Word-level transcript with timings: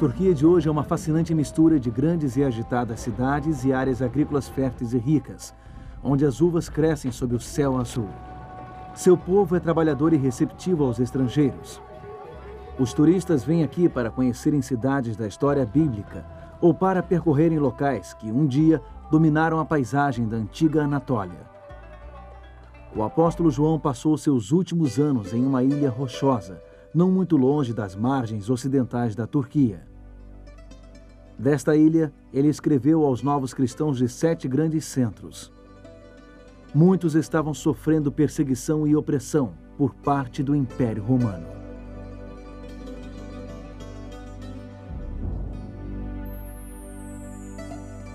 Turquia 0.00 0.32
de 0.32 0.46
hoje 0.46 0.66
é 0.66 0.70
uma 0.70 0.82
fascinante 0.82 1.34
mistura 1.34 1.78
de 1.78 1.90
grandes 1.90 2.34
e 2.34 2.42
agitadas 2.42 3.00
cidades 3.00 3.66
e 3.66 3.72
áreas 3.74 4.00
agrícolas 4.00 4.48
férteis 4.48 4.94
e 4.94 4.98
ricas, 4.98 5.54
onde 6.02 6.24
as 6.24 6.40
uvas 6.40 6.70
crescem 6.70 7.12
sob 7.12 7.34
o 7.34 7.38
céu 7.38 7.76
azul. 7.76 8.08
Seu 8.94 9.14
povo 9.14 9.56
é 9.56 9.60
trabalhador 9.60 10.14
e 10.14 10.16
receptivo 10.16 10.84
aos 10.84 10.98
estrangeiros. 10.98 11.82
Os 12.78 12.94
turistas 12.94 13.44
vêm 13.44 13.62
aqui 13.62 13.90
para 13.90 14.10
conhecerem 14.10 14.62
cidades 14.62 15.18
da 15.18 15.28
história 15.28 15.66
bíblica 15.66 16.24
ou 16.62 16.72
para 16.72 17.02
percorrerem 17.02 17.58
locais 17.58 18.14
que 18.14 18.32
um 18.32 18.46
dia 18.46 18.80
dominaram 19.10 19.60
a 19.60 19.66
paisagem 19.66 20.26
da 20.26 20.38
antiga 20.38 20.84
Anatólia. 20.84 21.44
O 22.96 23.02
apóstolo 23.02 23.50
João 23.50 23.78
passou 23.78 24.16
seus 24.16 24.50
últimos 24.50 24.98
anos 24.98 25.34
em 25.34 25.44
uma 25.44 25.62
ilha 25.62 25.90
rochosa, 25.90 26.58
não 26.94 27.10
muito 27.10 27.36
longe 27.36 27.74
das 27.74 27.94
margens 27.94 28.48
ocidentais 28.48 29.14
da 29.14 29.26
Turquia. 29.26 29.90
Desta 31.40 31.74
ilha, 31.74 32.12
ele 32.34 32.48
escreveu 32.48 33.02
aos 33.02 33.22
novos 33.22 33.54
cristãos 33.54 33.96
de 33.96 34.06
sete 34.10 34.46
grandes 34.46 34.84
centros. 34.84 35.50
Muitos 36.74 37.14
estavam 37.14 37.54
sofrendo 37.54 38.12
perseguição 38.12 38.86
e 38.86 38.94
opressão 38.94 39.54
por 39.78 39.94
parte 39.94 40.42
do 40.42 40.54
Império 40.54 41.02
Romano. 41.02 41.46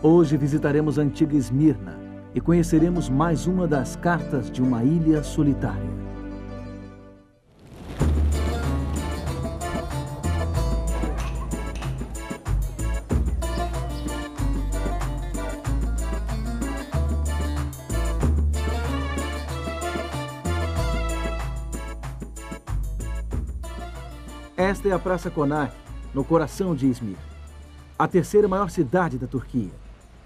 Hoje 0.03 0.37
visitaremos 0.37 0.99
a 0.99 1.01
antiga 1.01 1.35
Esmirna 1.35 1.97
e 2.35 2.39
conheceremos 2.39 3.09
mais 3.09 3.47
uma 3.47 3.67
das 3.67 3.95
cartas 3.95 4.51
de 4.51 4.61
uma 4.61 4.83
ilha 4.83 5.23
solitária. 5.23 6.04
Esta 24.85 24.93
é 24.93 24.97
a 24.97 24.99
Praça 24.99 25.31
Konak, 25.31 25.73
no 26.13 26.23
coração 26.23 26.75
de 26.75 26.85
Izmir, 26.85 27.17
a 27.97 28.07
terceira 28.07 28.47
maior 28.47 28.69
cidade 28.69 29.17
da 29.17 29.25
Turquia. 29.25 29.71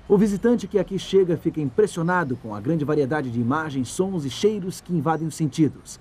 O 0.06 0.18
visitante 0.18 0.68
que 0.68 0.78
aqui 0.78 1.00
chega 1.00 1.38
fica 1.38 1.62
impressionado 1.62 2.36
com 2.36 2.54
a 2.54 2.60
grande 2.60 2.84
variedade 2.84 3.32
de 3.32 3.40
imagens, 3.40 3.88
sons 3.88 4.26
e 4.26 4.30
cheiros 4.30 4.82
que 4.82 4.92
invadem 4.92 5.26
os 5.26 5.36
sentidos. 5.36 5.98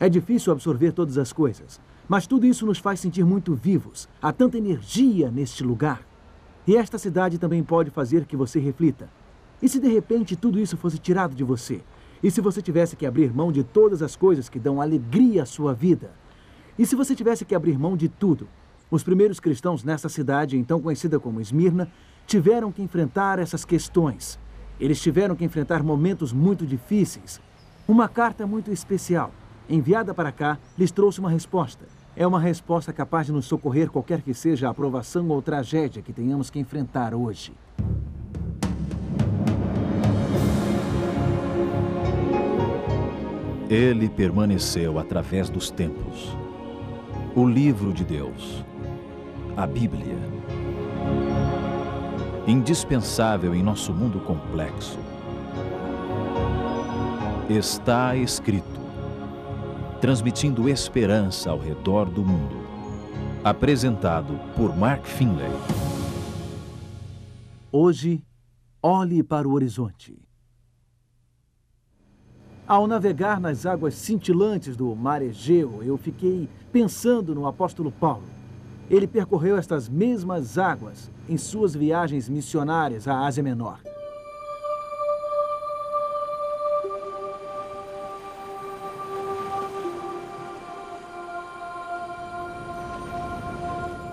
É 0.00 0.08
difícil 0.08 0.50
absorver 0.50 0.92
todas 0.92 1.18
as 1.18 1.34
coisas, 1.34 1.78
mas 2.08 2.26
tudo 2.26 2.46
isso 2.46 2.64
nos 2.64 2.78
faz 2.78 2.98
sentir 2.98 3.26
muito 3.26 3.54
vivos. 3.54 4.08
Há 4.22 4.32
tanta 4.32 4.56
energia 4.56 5.30
neste 5.30 5.62
lugar. 5.62 6.00
E 6.66 6.78
esta 6.78 6.96
cidade 6.96 7.36
também 7.36 7.62
pode 7.62 7.90
fazer 7.90 8.24
que 8.24 8.38
você 8.38 8.58
reflita. 8.58 9.10
E 9.60 9.68
se 9.68 9.78
de 9.78 9.88
repente 9.88 10.34
tudo 10.34 10.58
isso 10.58 10.78
fosse 10.78 10.96
tirado 10.96 11.34
de 11.34 11.44
você? 11.44 11.82
E 12.22 12.30
se 12.30 12.40
você 12.40 12.62
tivesse 12.62 12.96
que 12.96 13.04
abrir 13.04 13.34
mão 13.34 13.52
de 13.52 13.62
todas 13.62 14.00
as 14.00 14.16
coisas 14.16 14.48
que 14.48 14.58
dão 14.58 14.80
alegria 14.80 15.42
à 15.42 15.46
sua 15.46 15.74
vida? 15.74 16.10
E 16.78 16.86
se 16.86 16.94
você 16.94 17.12
tivesse 17.12 17.44
que 17.44 17.56
abrir 17.56 17.76
mão 17.76 17.96
de 17.96 18.08
tudo? 18.08 18.46
Os 18.88 19.02
primeiros 19.02 19.40
cristãos 19.40 19.82
nessa 19.82 20.08
cidade, 20.08 20.56
então 20.56 20.80
conhecida 20.80 21.18
como 21.18 21.40
Esmirna, 21.40 21.90
tiveram 22.24 22.70
que 22.70 22.80
enfrentar 22.80 23.40
essas 23.40 23.64
questões. 23.64 24.38
Eles 24.78 25.00
tiveram 25.00 25.34
que 25.34 25.44
enfrentar 25.44 25.82
momentos 25.82 26.32
muito 26.32 26.64
difíceis. 26.64 27.40
Uma 27.86 28.08
carta 28.08 28.46
muito 28.46 28.70
especial, 28.70 29.32
enviada 29.68 30.14
para 30.14 30.30
cá, 30.30 30.56
lhes 30.78 30.92
trouxe 30.92 31.18
uma 31.18 31.28
resposta. 31.28 31.84
É 32.14 32.24
uma 32.24 32.38
resposta 32.38 32.92
capaz 32.92 33.26
de 33.26 33.32
nos 33.32 33.46
socorrer 33.46 33.90
qualquer 33.90 34.22
que 34.22 34.32
seja 34.32 34.68
a 34.68 34.70
aprovação 34.70 35.28
ou 35.28 35.42
tragédia 35.42 36.00
que 36.00 36.12
tenhamos 36.12 36.48
que 36.48 36.60
enfrentar 36.60 37.12
hoje. 37.12 37.52
Ele 43.68 44.08
permaneceu 44.08 44.98
através 44.98 45.50
dos 45.50 45.70
tempos 45.70 46.36
o 47.38 47.48
livro 47.48 47.92
de 47.92 48.04
Deus, 48.04 48.64
a 49.56 49.64
Bíblia. 49.64 50.18
Indispensável 52.48 53.54
em 53.54 53.62
nosso 53.62 53.94
mundo 53.94 54.18
complexo. 54.18 54.98
Está 57.48 58.16
escrito, 58.16 58.80
transmitindo 60.00 60.68
esperança 60.68 61.48
ao 61.50 61.60
redor 61.60 62.06
do 62.06 62.24
mundo. 62.24 62.56
Apresentado 63.44 64.36
por 64.56 64.76
Mark 64.76 65.06
Finlay. 65.06 65.52
Hoje, 67.70 68.20
olhe 68.82 69.22
para 69.22 69.46
o 69.46 69.52
horizonte. 69.52 70.27
Ao 72.68 72.86
navegar 72.86 73.40
nas 73.40 73.64
águas 73.64 73.94
cintilantes 73.94 74.76
do 74.76 74.94
mar 74.94 75.22
Egeu, 75.22 75.82
eu 75.82 75.96
fiquei 75.96 76.46
pensando 76.70 77.34
no 77.34 77.46
apóstolo 77.46 77.90
Paulo. 77.90 78.26
Ele 78.90 79.06
percorreu 79.06 79.56
estas 79.56 79.88
mesmas 79.88 80.58
águas 80.58 81.10
em 81.26 81.38
suas 81.38 81.74
viagens 81.74 82.28
missionárias 82.28 83.08
à 83.08 83.24
Ásia 83.24 83.42
Menor. 83.42 83.80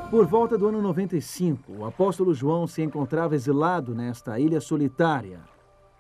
Por 0.10 0.26
volta 0.28 0.58
do 0.58 0.68
ano 0.70 0.82
95, 0.82 1.74
o 1.74 1.84
apóstolo 1.84 2.34
João 2.34 2.68
se 2.68 2.82
encontrava 2.82 3.36
exilado 3.36 3.94
nesta 3.94 4.40
ilha 4.40 4.62
solitária, 4.62 5.42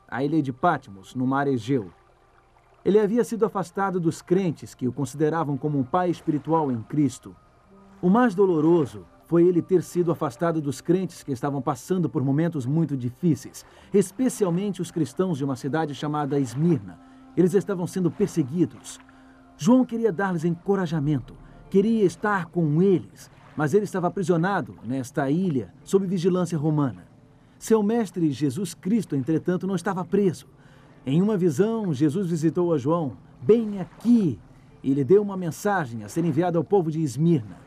a 0.07 0.23
ilha 0.23 0.41
de 0.41 0.53
Patmos, 0.53 1.13
no 1.13 1.27
mar 1.27 1.49
Egeu. 1.49 1.91
Ele 2.85 2.99
havia 2.99 3.23
sido 3.23 3.43
afastado 3.43 3.99
dos 3.99 4.21
crentes 4.21 4.75
que 4.75 4.87
o 4.87 4.93
consideravam 4.93 5.57
como 5.57 5.79
um 5.79 5.83
pai 5.83 6.11
espiritual 6.11 6.71
em 6.71 6.83
Cristo. 6.83 7.35
O 7.99 8.11
mais 8.11 8.35
doloroso 8.35 9.07
foi 9.25 9.43
ele 9.43 9.59
ter 9.59 9.81
sido 9.81 10.11
afastado 10.11 10.61
dos 10.61 10.81
crentes 10.81 11.23
que 11.23 11.31
estavam 11.31 11.63
passando 11.63 12.07
por 12.07 12.23
momentos 12.23 12.63
muito 12.67 12.95
difíceis, 12.95 13.65
especialmente 13.91 14.83
os 14.83 14.91
cristãos 14.91 15.39
de 15.39 15.43
uma 15.43 15.55
cidade 15.55 15.95
chamada 15.95 16.39
Esmirna. 16.39 16.99
Eles 17.35 17.55
estavam 17.55 17.87
sendo 17.87 18.11
perseguidos. 18.11 18.99
João 19.57 19.83
queria 19.83 20.11
dar-lhes 20.11 20.45
encorajamento, 20.45 21.35
queria 21.71 22.05
estar 22.05 22.45
com 22.45 22.83
eles, 22.83 23.31
mas 23.57 23.73
ele 23.73 23.85
estava 23.85 24.05
aprisionado 24.09 24.75
nesta 24.83 25.27
ilha 25.31 25.73
sob 25.83 26.05
vigilância 26.05 26.55
romana. 26.55 27.07
Seu 27.57 27.81
mestre 27.81 28.29
Jesus 28.29 28.75
Cristo, 28.75 29.15
entretanto, 29.15 29.65
não 29.65 29.73
estava 29.73 30.05
preso. 30.05 30.53
Em 31.07 31.21
uma 31.21 31.37
visão, 31.37 31.93
Jesus 31.93 32.27
visitou 32.27 32.73
a 32.73 32.79
João, 32.79 33.13
bem 33.39 33.79
aqui, 33.79 34.39
e 34.81 34.91
lhe 34.91 35.03
deu 35.03 35.21
uma 35.21 35.37
mensagem 35.37 36.03
a 36.03 36.09
ser 36.09 36.25
enviada 36.25 36.57
ao 36.57 36.63
povo 36.63 36.89
de 36.89 36.99
Esmirna. 36.99 37.57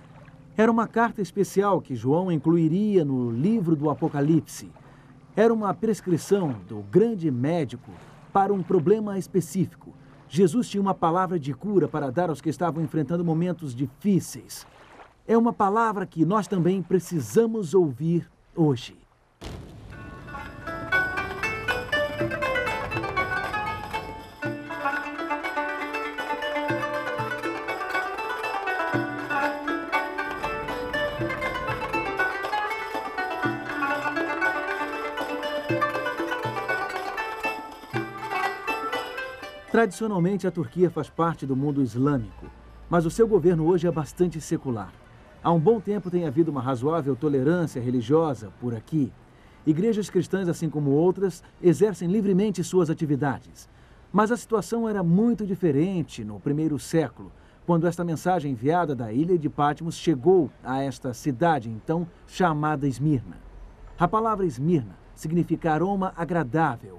Era 0.57 0.73
uma 0.73 0.89
carta 0.89 1.23
especial 1.23 1.81
que 1.81 1.95
João 1.95 2.33
incluiria 2.33 3.05
no 3.05 3.31
livro 3.31 3.77
do 3.77 3.91
Apocalipse. 3.91 4.73
Era 5.37 5.55
uma 5.55 5.73
prescrição 5.73 6.57
do 6.67 6.83
grande 6.91 7.31
médico 7.31 7.93
para 8.33 8.53
um 8.53 8.61
problema 8.61 9.17
específico. 9.17 9.95
Jesus 10.29 10.69
tinha 10.69 10.81
uma 10.81 10.95
palavra 10.95 11.39
de 11.39 11.55
cura 11.55 11.87
para 11.87 12.11
dar 12.11 12.31
aos 12.31 12.41
que 12.41 12.51
estavam 12.51 12.83
enfrentando 12.83 13.25
momentos 13.25 13.73
difíceis. 13.73 14.67
É 15.29 15.39
uma 15.39 15.53
palavra 15.53 16.05
que 16.05 16.25
nós 16.25 16.49
também 16.49 16.83
precisamos 16.83 17.73
ouvir 17.73 18.29
hoje. 18.57 18.97
Tradicionalmente, 39.79 40.45
a 40.45 40.51
Turquia 40.51 40.91
faz 40.91 41.09
parte 41.09 41.47
do 41.47 41.55
mundo 41.55 41.81
islâmico, 41.81 42.47
mas 42.91 43.07
o 43.07 43.11
seu 43.13 43.29
governo 43.29 43.65
hoje 43.65 43.87
é 43.87 43.93
bastante 43.93 44.41
secular. 44.41 44.93
Há 45.41 45.53
um 45.53 45.61
bom 45.61 45.79
tempo 45.79 46.11
tem 46.11 46.27
havido 46.27 46.51
uma 46.51 46.61
razoável 46.61 47.15
tolerância 47.15 47.81
religiosa 47.81 48.51
por 48.61 48.75
aqui. 48.75 49.13
Igrejas 49.65 50.11
cristãs, 50.11 50.49
assim 50.49 50.69
como 50.69 50.91
outras, 50.91 51.45
exercem 51.63 52.09
livremente 52.09 52.65
suas 52.65 52.91
atividades. 52.91 53.69
Mas 54.13 54.33
a 54.33 54.37
situação 54.37 54.89
era 54.89 55.01
muito 55.05 55.47
diferente 55.47 56.25
no 56.25 56.41
primeiro 56.41 56.77
século, 56.77 57.31
quando 57.65 57.87
esta 57.87 58.03
mensagem 58.03 58.51
enviada 58.51 58.97
da 58.97 59.13
ilha 59.13 59.39
de 59.39 59.49
Patmos 59.49 59.95
chegou 59.95 60.51
a 60.65 60.83
esta 60.83 61.15
cidade, 61.15 61.71
então 61.71 62.05
chamada 62.27 62.89
Esmirna. 62.89 63.37
A 63.97 64.09
palavra 64.09 64.45
Esmirna 64.45 64.99
significa 65.15 65.73
aroma 65.73 66.13
agradável, 66.17 66.99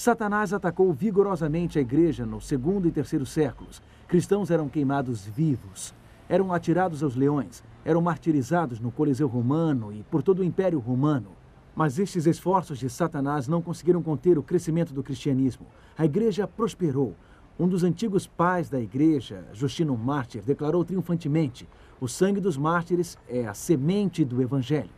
Satanás 0.00 0.52
atacou 0.52 0.92
vigorosamente 0.92 1.76
a 1.76 1.82
igreja 1.82 2.24
no 2.24 2.40
segundo 2.40 2.86
e 2.86 2.92
terceiro 2.92 3.26
séculos. 3.26 3.82
Cristãos 4.06 4.48
eram 4.48 4.68
queimados 4.68 5.26
vivos. 5.26 5.92
eram 6.28 6.52
atirados 6.52 7.02
aos 7.02 7.16
leões, 7.16 7.64
eram 7.84 8.00
martirizados 8.00 8.78
no 8.78 8.92
Coliseu 8.92 9.26
Romano 9.26 9.92
e 9.92 10.04
por 10.04 10.22
todo 10.22 10.38
o 10.38 10.44
Império 10.44 10.78
Romano. 10.78 11.30
Mas 11.74 11.98
estes 11.98 12.26
esforços 12.26 12.78
de 12.78 12.88
Satanás 12.88 13.48
não 13.48 13.60
conseguiram 13.60 14.00
conter 14.00 14.38
o 14.38 14.42
crescimento 14.42 14.94
do 14.94 15.02
cristianismo. 15.02 15.66
A 15.96 16.04
igreja 16.04 16.46
prosperou. 16.46 17.16
Um 17.58 17.66
dos 17.66 17.82
antigos 17.82 18.24
pais 18.24 18.70
da 18.70 18.78
igreja, 18.78 19.46
Justino 19.52 19.96
Mártir, 19.96 20.42
declarou 20.42 20.84
triunfantemente: 20.84 21.68
o 22.00 22.06
sangue 22.06 22.40
dos 22.40 22.56
mártires 22.56 23.18
é 23.28 23.48
a 23.48 23.52
semente 23.52 24.24
do 24.24 24.40
evangelho. 24.40 24.94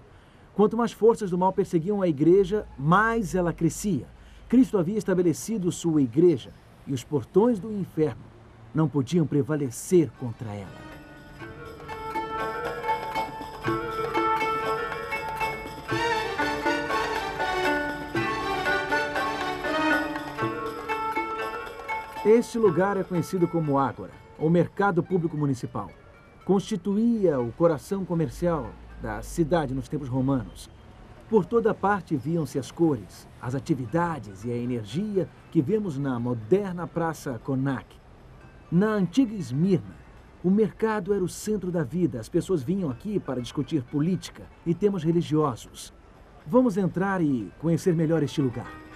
Quanto 0.55 0.77
mais 0.77 0.93
forças 0.93 1.31
do 1.31 1.39
mal 1.39 1.55
perseguiam 1.55 2.03
a 2.03 2.09
igreja, 2.09 2.67
mais 2.79 3.35
ela 3.35 3.51
crescia. 3.51 4.07
Cristo 4.51 4.79
havia 4.79 4.99
estabelecido 4.99 5.71
sua 5.71 6.03
igreja 6.03 6.51
e 6.85 6.93
os 6.93 7.05
portões 7.05 7.61
do 7.61 7.73
inferno 7.73 8.25
não 8.75 8.89
podiam 8.89 9.25
prevalecer 9.25 10.11
contra 10.19 10.53
ela. 10.53 10.91
Este 22.27 22.59
lugar 22.59 22.97
é 22.97 23.05
conhecido 23.05 23.47
como 23.47 23.79
Ágora, 23.79 24.11
o 24.37 24.51
Mercado 24.51 25.01
Público 25.01 25.37
Municipal. 25.37 25.93
Constituía 26.45 27.39
o 27.39 27.53
coração 27.53 28.05
comercial 28.05 28.73
da 29.01 29.23
cidade 29.23 29.73
nos 29.73 29.89
tempos 29.89 30.09
romanos. 30.09 30.69
Por 31.31 31.47
toda 31.47 31.73
parte 31.73 32.17
viam-se 32.17 32.59
as 32.59 32.73
cores, 32.73 33.29
as 33.41 33.55
atividades 33.55 34.43
e 34.45 34.51
a 34.51 34.57
energia 34.57 35.29
que 35.53 35.63
vemos 35.63 35.97
na 35.97 36.19
moderna 36.19 36.89
Praça 36.89 37.39
Konak. 37.45 37.87
Na 38.69 38.89
antiga 38.89 39.33
Esmirna, 39.33 39.95
o 40.43 40.51
mercado 40.51 41.15
era 41.15 41.23
o 41.23 41.29
centro 41.29 41.71
da 41.71 41.85
vida. 41.85 42.19
As 42.19 42.29
pessoas 42.29 42.65
vinham 42.65 42.91
aqui 42.91 43.21
para 43.21 43.41
discutir 43.41 43.85
política 43.85 44.43
e 44.67 44.75
temas 44.75 45.05
religiosos. 45.05 45.95
Vamos 46.45 46.77
entrar 46.77 47.23
e 47.23 47.53
conhecer 47.61 47.95
melhor 47.95 48.25
este 48.25 48.43
lugar. 48.43 48.90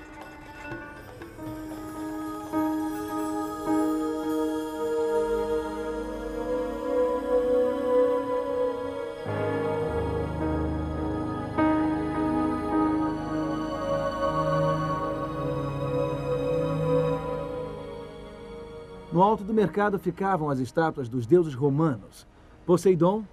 Do 19.54 19.56
mercado 19.56 20.00
ficavam 20.00 20.50
as 20.50 20.58
estátuas 20.58 21.08
dos 21.08 21.26
deuses 21.26 21.54
romanos, 21.54 22.26
Poseidon, 22.66 23.24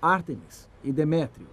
Ártemis 0.00 0.68
e 0.84 0.92
Demétrio. 0.92 1.48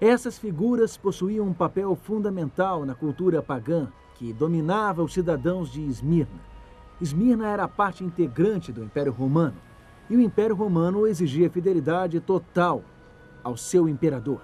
Essas 0.00 0.38
figuras 0.38 0.96
possuíam 0.96 1.46
um 1.46 1.52
papel 1.52 1.94
fundamental 1.94 2.86
na 2.86 2.94
cultura 2.94 3.42
pagã 3.42 3.88
que 4.14 4.32
dominava 4.32 5.02
os 5.02 5.12
cidadãos 5.12 5.70
de 5.70 5.82
Esmirna. 5.82 6.40
Esmirna 7.02 7.46
era 7.46 7.68
parte 7.68 8.02
integrante 8.02 8.72
do 8.72 8.82
Império 8.82 9.12
Romano, 9.12 9.56
e 10.08 10.16
o 10.16 10.20
Império 10.22 10.56
Romano 10.56 11.06
exigia 11.06 11.50
fidelidade 11.50 12.20
total 12.20 12.82
ao 13.42 13.58
seu 13.58 13.86
imperador. 13.86 14.40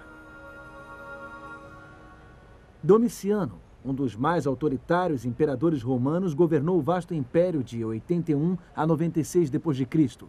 Domiciano 2.83 3.61
um 3.85 3.95
dos 3.95 4.15
mais 4.15 4.47
autoritários 4.47 5.25
imperadores 5.25 5.83
romanos, 5.83 6.35
governou 6.35 6.79
o 6.79 6.83
vasto 6.83 7.15
império 7.15 7.63
de 7.63 7.85
81 7.85 8.57
a 8.75 8.87
96 8.87 9.51
d.C. 9.51 10.27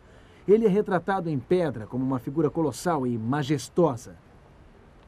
Ele 0.47 0.65
é 0.65 0.69
retratado 0.69 1.29
em 1.29 1.37
pedra 1.37 1.85
como 1.85 2.03
uma 2.03 2.19
figura 2.19 2.49
colossal 2.49 3.05
e 3.05 3.17
majestosa. 3.17 4.15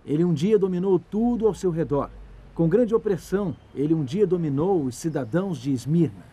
Ele 0.06 0.24
um 0.24 0.34
dia 0.34 0.60
dominou 0.60 1.00
tudo 1.00 1.48
ao 1.48 1.54
seu 1.54 1.72
redor. 1.72 2.10
Com 2.54 2.68
grande 2.68 2.94
opressão, 2.94 3.56
ele 3.74 3.94
um 3.94 4.04
dia 4.04 4.28
dominou 4.28 4.84
os 4.84 4.95
cidadãos 4.95 5.57
de 5.57 5.72
Esmirna. 5.72 6.25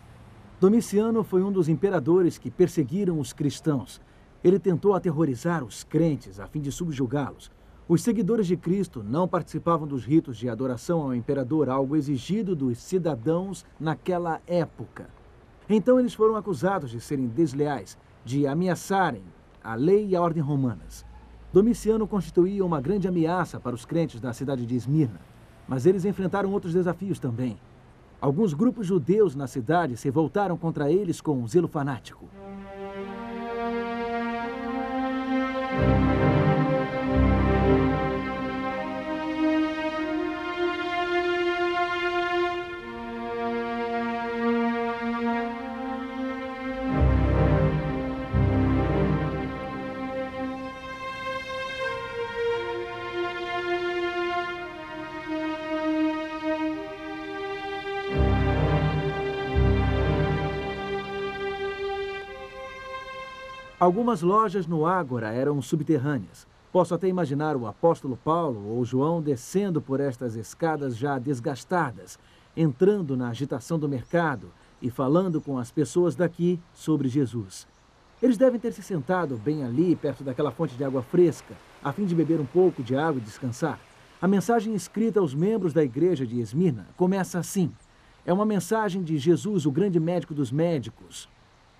Domiciano 0.61 1.25
foi 1.25 1.43
um 1.43 1.51
dos 1.51 1.69
imperadores 1.69 2.37
que 2.37 2.51
perseguiram 2.51 3.19
os 3.19 3.33
cristãos. 3.33 4.01
Ele 4.45 4.59
tentou 4.59 4.95
aterrorizar 4.95 5.65
os 5.65 5.83
crentes 5.85 6.39
a 6.39 6.47
fim 6.47 6.61
de 6.61 6.71
subjugá-los. 6.71 7.51
Os 7.91 8.03
seguidores 8.03 8.47
de 8.47 8.57
Cristo 8.57 9.03
não 9.03 9.27
participavam 9.27 9.85
dos 9.85 10.05
ritos 10.05 10.37
de 10.37 10.49
adoração 10.49 11.03
ao 11.03 11.13
imperador, 11.13 11.69
algo 11.69 11.97
exigido 11.97 12.55
dos 12.55 12.79
cidadãos 12.79 13.67
naquela 13.81 14.41
época. 14.47 15.11
Então 15.69 15.99
eles 15.99 16.15
foram 16.15 16.37
acusados 16.37 16.93
de 16.93 17.01
serem 17.01 17.27
desleais, 17.27 17.99
de 18.25 18.47
ameaçarem 18.47 19.25
a 19.61 19.75
lei 19.75 20.07
e 20.07 20.15
a 20.15 20.23
ordem 20.23 20.41
romanas. 20.41 21.05
Domiciano 21.53 22.07
constituía 22.07 22.65
uma 22.65 22.81
grande 22.81 23.09
ameaça 23.09 23.59
para 23.59 23.75
os 23.75 23.85
crentes 23.85 24.21
da 24.21 24.33
cidade 24.33 24.65
de 24.65 24.77
Esmirna, 24.77 25.21
mas 25.67 25.85
eles 25.85 26.05
enfrentaram 26.05 26.53
outros 26.53 26.75
desafios 26.75 27.19
também. 27.19 27.59
Alguns 28.21 28.55
grupos 28.55 28.87
judeus 28.87 29.35
na 29.35 29.49
cidade 29.49 29.97
se 29.97 30.13
voltaram 30.13 30.57
contra 30.57 30.93
eles 30.93 31.21
com 31.21 31.37
um 31.37 31.49
zelo 31.49 31.67
fanático. 31.67 32.29
Algumas 63.81 64.21
lojas 64.21 64.67
no 64.67 64.85
Ágora 64.85 65.33
eram 65.33 65.63
subterrâneas. 65.63 66.47
Posso 66.71 66.95
até 66.95 67.09
imaginar 67.09 67.57
o 67.57 67.67
apóstolo 67.67 68.15
Paulo 68.15 68.77
ou 68.77 68.85
João 68.85 69.23
descendo 69.23 69.81
por 69.81 70.01
estas 70.01 70.37
escadas 70.37 70.95
já 70.95 71.19
desgastadas, 71.19 72.19
entrando 72.55 73.17
na 73.17 73.31
agitação 73.31 73.79
do 73.79 73.89
mercado 73.89 74.53
e 74.83 74.91
falando 74.91 75.41
com 75.41 75.57
as 75.57 75.71
pessoas 75.71 76.15
daqui 76.15 76.61
sobre 76.75 77.09
Jesus. 77.09 77.67
Eles 78.23 78.37
devem 78.37 78.61
ter 78.61 78.75
se 78.75 78.83
sentado 78.83 79.39
bem 79.39 79.65
ali, 79.65 79.97
perto 79.97 80.23
daquela 80.23 80.51
fonte 80.51 80.77
de 80.77 80.85
água 80.85 81.01
fresca, 81.01 81.55
a 81.83 81.91
fim 81.91 82.05
de 82.05 82.15
beber 82.15 82.39
um 82.39 82.45
pouco 82.45 82.83
de 82.83 82.95
água 82.95 83.19
e 83.19 83.25
descansar. 83.25 83.81
A 84.21 84.29
mensagem 84.29 84.75
escrita 84.75 85.21
aos 85.21 85.35
membros 85.35 85.73
da 85.73 85.83
igreja 85.83 86.27
de 86.27 86.39
Esmirna 86.39 86.87
começa 86.99 87.39
assim: 87.39 87.73
é 88.27 88.33
uma 88.33 88.45
mensagem 88.45 89.03
de 89.03 89.17
Jesus, 89.17 89.65
o 89.65 89.73
grande 89.73 89.99
médico 89.99 90.35
dos 90.35 90.53
médicos, 90.53 91.31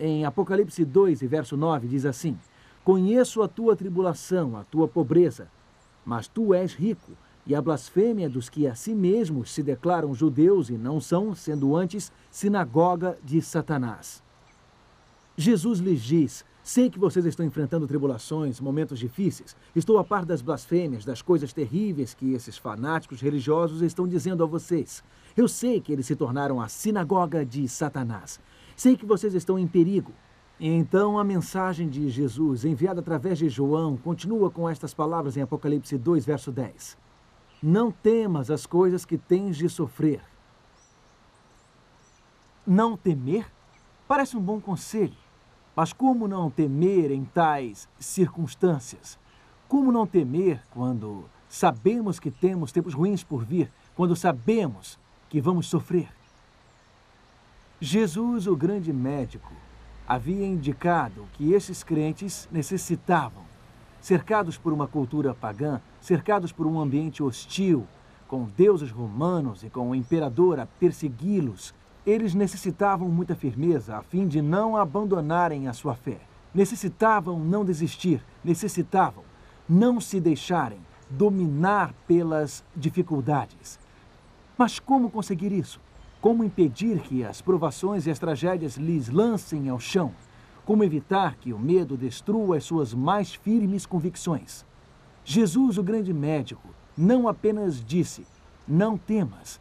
em 0.01 0.25
Apocalipse 0.25 0.83
2, 0.85 1.21
verso 1.21 1.57
9, 1.57 1.87
diz 1.87 2.07
assim: 2.07 2.37
Conheço 2.83 3.43
a 3.43 3.49
tua 3.49 3.77
tribulação, 3.77 4.57
a 4.57 4.65
tua 4.65 4.89
pobreza, 4.89 5.49
mas 6.05 6.27
tu 6.27 6.55
és 6.55 6.75
rico, 6.75 7.13
e 7.47 7.55
a 7.55 7.61
blasfêmia 7.61 8.29
dos 8.29 8.49
que 8.49 8.67
a 8.67 8.75
si 8.75 8.95
mesmos 8.95 9.53
se 9.53 9.63
declaram 9.63 10.15
judeus 10.15 10.71
e 10.71 10.79
não 10.79 11.01
são, 11.01 11.35
sendo 11.35 11.77
antes 11.77 12.11
sinagoga 12.31 13.19
de 13.23 13.43
Satanás. 13.43 14.23
Jesus 15.37 15.81
lhes 15.81 16.01
diz: 16.03 16.45
Sei 16.63 16.89
que 16.89 16.99
vocês 16.99 17.25
estão 17.25 17.45
enfrentando 17.45 17.87
tribulações, 17.87 18.61
momentos 18.61 18.99
difíceis. 18.99 19.57
Estou 19.75 19.99
a 19.99 20.05
par 20.05 20.25
das 20.25 20.43
blasfêmias, 20.43 21.05
das 21.05 21.23
coisas 21.23 21.53
terríveis 21.53 22.15
que 22.15 22.33
esses 22.33 22.57
fanáticos 22.57 23.21
religiosos 23.21 23.83
estão 23.83 24.07
dizendo 24.07 24.43
a 24.43 24.47
vocês. 24.47 25.03
Eu 25.37 25.49
sei 25.49 25.81
que 25.81 25.93
eles 25.93 26.07
se 26.07 26.17
tornaram 26.17 26.61
a 26.61 26.69
sinagoga 26.69 27.45
de 27.45 27.67
Satanás. 27.69 28.39
Sei 28.81 28.97
que 28.97 29.05
vocês 29.05 29.35
estão 29.35 29.59
em 29.59 29.67
perigo. 29.67 30.11
Então 30.59 31.19
a 31.19 31.23
mensagem 31.23 31.87
de 31.87 32.09
Jesus, 32.09 32.65
enviada 32.65 33.01
através 33.01 33.37
de 33.39 33.47
João, 33.47 33.95
continua 33.95 34.51
com 34.51 34.67
estas 34.67 34.95
palavras 34.95 35.37
em 35.37 35.43
Apocalipse 35.43 35.99
2, 35.99 36.25
verso 36.25 36.51
10. 36.51 36.97
Não 37.63 37.93
temas 37.93 38.51
as 38.51 38.65
coisas 38.65 39.05
que 39.05 39.19
tens 39.19 39.59
de 39.59 39.69
sofrer. 39.69 40.23
Não 42.67 42.97
temer 42.97 43.53
parece 44.09 44.35
um 44.35 44.41
bom 44.41 44.59
conselho, 44.59 45.13
mas 45.77 45.93
como 45.93 46.27
não 46.27 46.51
temer 46.51 47.11
em 47.11 47.23
tais 47.23 47.87
circunstâncias? 47.99 49.19
Como 49.69 49.93
não 49.93 50.07
temer 50.07 50.63
quando 50.71 51.27
sabemos 51.51 52.19
que 52.19 52.31
temos 52.31 52.73
tempos 52.73 52.95
ruins 52.95 53.23
por 53.23 53.45
vir, 53.45 53.71
quando 53.95 54.17
sabemos 54.17 54.99
que 55.29 55.39
vamos 55.39 55.67
sofrer? 55.67 56.09
Jesus, 57.83 58.47
o 58.47 58.55
grande 58.55 58.93
médico, 58.93 59.51
havia 60.07 60.47
indicado 60.47 61.27
que 61.33 61.55
esses 61.55 61.83
crentes 61.83 62.47
necessitavam, 62.53 63.43
cercados 64.03 64.59
por 64.59 64.71
uma 64.71 64.87
cultura 64.87 65.33
pagã, 65.33 65.81
cercados 65.99 66.53
por 66.53 66.67
um 66.67 66.79
ambiente 66.79 67.23
hostil, 67.23 67.87
com 68.29 68.45
deuses 68.55 68.91
romanos 68.91 69.65
e 69.65 69.71
com 69.71 69.89
o 69.89 69.95
imperador 69.95 70.61
a 70.61 70.67
persegui-los, 70.67 71.75
eles 72.05 72.35
necessitavam 72.35 73.09
muita 73.09 73.35
firmeza 73.35 73.97
a 73.97 74.03
fim 74.03 74.29
de 74.29 74.43
não 74.43 74.77
abandonarem 74.77 75.67
a 75.67 75.73
sua 75.73 75.95
fé. 75.95 76.21
Necessitavam 76.55 77.41
não 77.41 77.65
desistir, 77.65 78.23
necessitavam 78.45 79.25
não 79.67 80.03
se 80.03 80.21
deixarem 80.21 80.81
dominar 81.09 81.95
pelas 82.07 82.63
dificuldades. 82.77 83.79
Mas 84.59 84.79
como 84.79 85.09
conseguir 85.09 85.51
isso? 85.51 85.81
Como 86.21 86.45
impedir 86.45 87.01
que 87.01 87.25
as 87.25 87.41
provações 87.41 88.07
e 88.07 88.11
as 88.11 88.19
tragédias 88.19 88.77
lhes 88.77 89.09
lancem 89.09 89.71
ao 89.71 89.81
chão? 89.81 90.13
Como 90.67 90.85
evitar 90.85 91.37
que 91.37 91.51
o 91.51 91.59
medo 91.59 91.97
destrua 91.97 92.59
as 92.59 92.65
suas 92.65 92.93
mais 92.93 93.33
firmes 93.33 93.87
convicções? 93.87 94.67
Jesus, 95.25 95.79
o 95.79 95.83
grande 95.83 96.13
médico, 96.13 96.69
não 96.97 97.27
apenas 97.27 97.83
disse: 97.83 98.27
Não 98.69 98.99
temas. 98.99 99.59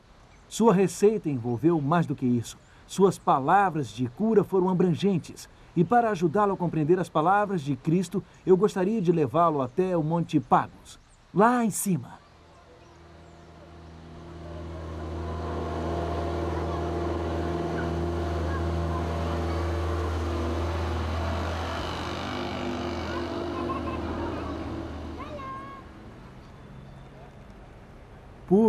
Sua 0.49 0.73
receita 0.73 1.29
envolveu 1.29 1.79
mais 1.79 2.05
do 2.05 2.13
que 2.13 2.25
isso. 2.25 2.57
Suas 2.85 3.17
palavras 3.17 3.87
de 3.87 4.09
cura 4.09 4.43
foram 4.43 4.67
abrangentes. 4.67 5.47
E 5.77 5.85
para 5.85 6.09
ajudá-lo 6.09 6.53
a 6.53 6.57
compreender 6.57 6.99
as 6.99 7.07
palavras 7.07 7.61
de 7.61 7.77
Cristo, 7.77 8.21
eu 8.45 8.57
gostaria 8.57 9.01
de 9.01 9.13
levá-lo 9.13 9.61
até 9.61 9.95
o 9.95 10.03
Monte 10.03 10.41
Pagos, 10.41 10.99
lá 11.33 11.63
em 11.63 11.69
cima. 11.69 12.18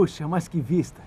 Puxa, 0.01 0.27
mas 0.27 0.49
que 0.49 0.63
vista! 0.63 1.03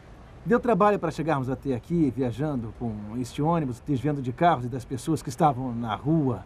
Deu 0.45 0.59
trabalho 0.59 0.99
para 0.99 1.09
chegarmos 1.09 1.49
até 1.49 1.73
aqui, 1.73 2.13
viajando 2.15 2.71
com 2.77 2.93
este 3.17 3.41
ônibus, 3.41 3.79
desviando 3.79 4.21
de 4.21 4.31
carros 4.31 4.65
e 4.65 4.69
das 4.69 4.85
pessoas 4.85 5.23
que 5.23 5.29
estavam 5.29 5.73
na 5.73 5.95
rua. 5.95 6.45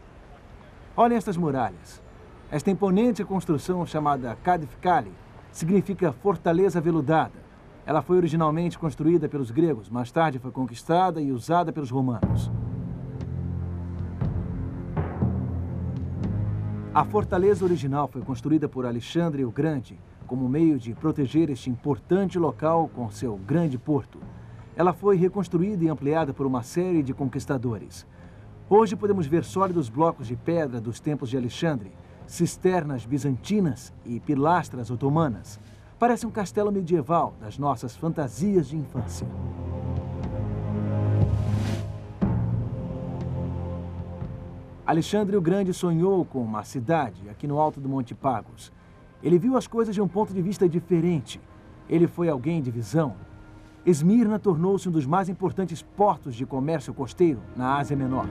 Olhem 0.95 1.17
estas 1.17 1.35
muralhas. 1.35 2.01
Esta 2.49 2.71
imponente 2.71 3.21
construção 3.25 3.85
chamada 3.85 4.33
Cadifcali 4.45 5.11
significa 5.51 6.13
fortaleza 6.13 6.79
veludada. 6.79 7.37
Ela 7.85 8.01
foi 8.01 8.15
originalmente 8.15 8.79
construída 8.79 9.27
pelos 9.27 9.51
gregos, 9.51 9.89
mais 9.89 10.09
tarde 10.09 10.39
foi 10.39 10.51
conquistada 10.51 11.19
e 11.19 11.33
usada 11.33 11.73
pelos 11.73 11.89
romanos. 11.89 12.49
A 16.93 17.03
fortaleza 17.03 17.65
original 17.65 18.07
foi 18.07 18.21
construída 18.21 18.69
por 18.69 18.85
Alexandre 18.85 19.43
o 19.43 19.51
Grande 19.51 19.99
como 20.27 20.47
meio 20.47 20.77
de 20.77 20.93
proteger 20.93 21.49
este 21.49 21.69
importante 21.69 22.37
local 22.37 22.89
com 22.93 23.09
seu 23.09 23.37
grande 23.37 23.77
porto. 23.77 24.19
Ela 24.75 24.93
foi 24.93 25.15
reconstruída 25.15 25.83
e 25.83 25.89
ampliada 25.89 26.33
por 26.33 26.45
uma 26.45 26.61
série 26.61 27.01
de 27.01 27.13
conquistadores. 27.13 28.05
Hoje 28.69 28.95
podemos 28.95 29.25
ver 29.25 29.43
sólidos 29.45 29.89
blocos 29.89 30.27
de 30.27 30.35
pedra 30.35 30.81
dos 30.81 30.99
tempos 30.99 31.29
de 31.29 31.37
Alexandre, 31.37 31.91
cisternas 32.27 33.05
bizantinas 33.05 33.93
e 34.05 34.19
pilastras 34.19 34.91
otomanas. 34.91 35.59
Parece 35.97 36.27
um 36.27 36.31
castelo 36.31 36.71
medieval 36.71 37.33
das 37.39 37.57
nossas 37.57 37.95
fantasias 37.95 38.67
de 38.67 38.75
infância. 38.75 39.25
Alexandre 44.85 45.35
o 45.35 45.41
Grande 45.41 45.73
sonhou 45.73 46.23
com 46.23 46.41
uma 46.41 46.63
cidade 46.63 47.27
aqui 47.29 47.47
no 47.47 47.59
alto 47.59 47.79
do 47.81 47.89
Monte 47.89 48.13
Pagos. 48.13 48.71
Ele 49.23 49.39
viu 49.39 49.57
as 49.57 49.67
coisas 49.67 49.95
de 49.95 50.01
um 50.01 50.07
ponto 50.07 50.33
de 50.33 50.41
vista 50.41 50.67
diferente. 50.67 51.39
Ele 51.89 52.07
foi 52.07 52.29
alguém 52.29 52.61
de 52.61 52.69
visão. 52.69 53.15
Esmirna 53.85 54.37
tornou-se 54.37 54.87
um 54.87 54.91
dos 54.91 55.05
mais 55.05 55.29
importantes 55.29 55.81
portos 55.81 56.35
de 56.35 56.45
comércio 56.45 56.93
costeiro 56.93 57.39
na 57.55 57.77
Ásia 57.77 57.95
Menor. 57.95 58.27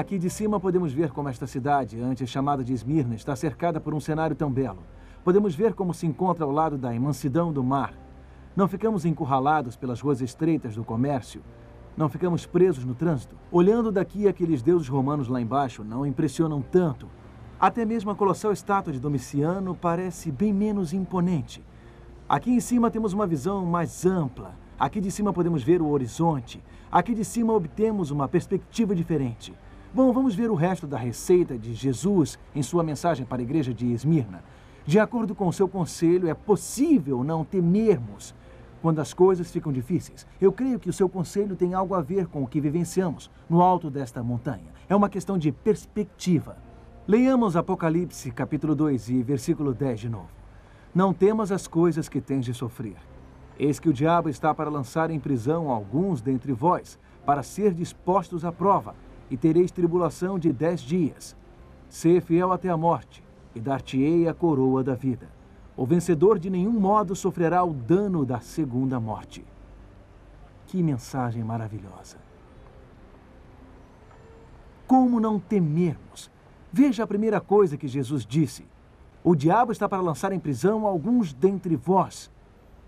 Aqui 0.00 0.18
de 0.18 0.30
cima 0.30 0.58
podemos 0.58 0.94
ver 0.94 1.10
como 1.10 1.28
esta 1.28 1.46
cidade, 1.46 2.00
antes 2.00 2.26
chamada 2.30 2.64
de 2.64 2.72
Esmirna, 2.72 3.14
está 3.14 3.36
cercada 3.36 3.78
por 3.78 3.92
um 3.92 4.00
cenário 4.00 4.34
tão 4.34 4.50
belo. 4.50 4.78
Podemos 5.22 5.54
ver 5.54 5.74
como 5.74 5.92
se 5.92 6.06
encontra 6.06 6.42
ao 6.42 6.50
lado 6.50 6.78
da 6.78 6.94
imensidão 6.94 7.52
do 7.52 7.62
mar. 7.62 7.92
Não 8.56 8.66
ficamos 8.66 9.04
encurralados 9.04 9.76
pelas 9.76 10.00
ruas 10.00 10.22
estreitas 10.22 10.74
do 10.74 10.82
comércio. 10.82 11.42
Não 11.98 12.08
ficamos 12.08 12.46
presos 12.46 12.82
no 12.82 12.94
trânsito. 12.94 13.36
Olhando 13.52 13.92
daqui, 13.92 14.26
aqueles 14.26 14.62
deuses 14.62 14.88
romanos 14.88 15.28
lá 15.28 15.38
embaixo 15.38 15.84
não 15.84 16.06
impressionam 16.06 16.62
tanto. 16.62 17.06
Até 17.60 17.84
mesmo 17.84 18.10
a 18.10 18.16
colossal 18.16 18.52
estátua 18.52 18.94
de 18.94 18.98
Domiciano 18.98 19.74
parece 19.74 20.32
bem 20.32 20.50
menos 20.50 20.94
imponente. 20.94 21.62
Aqui 22.26 22.50
em 22.50 22.60
cima 22.60 22.90
temos 22.90 23.12
uma 23.12 23.26
visão 23.26 23.66
mais 23.66 24.06
ampla. 24.06 24.54
Aqui 24.78 24.98
de 24.98 25.10
cima 25.10 25.30
podemos 25.30 25.62
ver 25.62 25.82
o 25.82 25.90
horizonte. 25.90 26.64
Aqui 26.90 27.14
de 27.14 27.22
cima 27.22 27.52
obtemos 27.52 28.10
uma 28.10 28.26
perspectiva 28.26 28.94
diferente. 28.94 29.54
Bom, 29.92 30.12
vamos 30.12 30.36
ver 30.36 30.48
o 30.52 30.54
resto 30.54 30.86
da 30.86 30.96
receita 30.96 31.58
de 31.58 31.74
Jesus 31.74 32.38
em 32.54 32.62
sua 32.62 32.84
mensagem 32.84 33.26
para 33.26 33.38
a 33.38 33.42
igreja 33.42 33.74
de 33.74 33.92
Esmirna. 33.92 34.44
De 34.86 35.00
acordo 35.00 35.34
com 35.34 35.48
o 35.48 35.52
seu 35.52 35.66
conselho, 35.66 36.28
é 36.28 36.34
possível 36.34 37.24
não 37.24 37.44
temermos 37.44 38.32
quando 38.80 39.00
as 39.00 39.12
coisas 39.12 39.50
ficam 39.50 39.72
difíceis. 39.72 40.24
Eu 40.40 40.52
creio 40.52 40.78
que 40.78 40.88
o 40.88 40.92
seu 40.92 41.08
conselho 41.08 41.56
tem 41.56 41.74
algo 41.74 41.96
a 41.96 42.00
ver 42.00 42.28
com 42.28 42.44
o 42.44 42.46
que 42.46 42.60
vivenciamos 42.60 43.32
no 43.48 43.60
alto 43.60 43.90
desta 43.90 44.22
montanha. 44.22 44.72
É 44.88 44.94
uma 44.94 45.08
questão 45.08 45.36
de 45.36 45.50
perspectiva. 45.50 46.56
Leiamos 47.04 47.56
Apocalipse, 47.56 48.30
capítulo 48.30 48.76
2 48.76 49.08
e 49.08 49.22
versículo 49.24 49.74
10 49.74 49.98
de 49.98 50.08
novo. 50.08 50.30
Não 50.94 51.12
temas 51.12 51.50
as 51.50 51.66
coisas 51.66 52.08
que 52.08 52.20
tens 52.20 52.44
de 52.44 52.54
sofrer. 52.54 52.96
Eis 53.58 53.80
que 53.80 53.88
o 53.88 53.92
diabo 53.92 54.28
está 54.28 54.54
para 54.54 54.70
lançar 54.70 55.10
em 55.10 55.18
prisão 55.18 55.68
alguns 55.68 56.20
dentre 56.20 56.52
vós, 56.52 56.96
para 57.26 57.42
ser 57.42 57.74
dispostos 57.74 58.44
à 58.44 58.52
prova 58.52 58.94
e 59.30 59.36
tereis 59.36 59.70
tribulação 59.70 60.38
de 60.38 60.52
dez 60.52 60.80
dias. 60.80 61.36
Sê 61.88 62.20
fiel 62.20 62.52
até 62.52 62.68
a 62.68 62.76
morte, 62.76 63.22
e 63.54 63.60
dar-te-ei 63.60 64.28
a 64.28 64.34
coroa 64.34 64.82
da 64.82 64.94
vida. 64.94 65.28
O 65.76 65.86
vencedor 65.86 66.38
de 66.38 66.50
nenhum 66.50 66.72
modo 66.72 67.14
sofrerá 67.14 67.64
o 67.64 67.72
dano 67.72 68.24
da 68.24 68.40
segunda 68.40 68.98
morte. 69.00 69.44
Que 70.66 70.82
mensagem 70.82 71.42
maravilhosa! 71.42 72.18
Como 74.86 75.20
não 75.20 75.38
temermos? 75.38 76.30
Veja 76.72 77.04
a 77.04 77.06
primeira 77.06 77.40
coisa 77.40 77.76
que 77.76 77.88
Jesus 77.88 78.26
disse: 78.26 78.66
O 79.22 79.34
diabo 79.34 79.72
está 79.72 79.88
para 79.88 80.02
lançar 80.02 80.32
em 80.32 80.38
prisão 80.38 80.86
alguns 80.86 81.32
dentre 81.32 81.76
vós. 81.76 82.30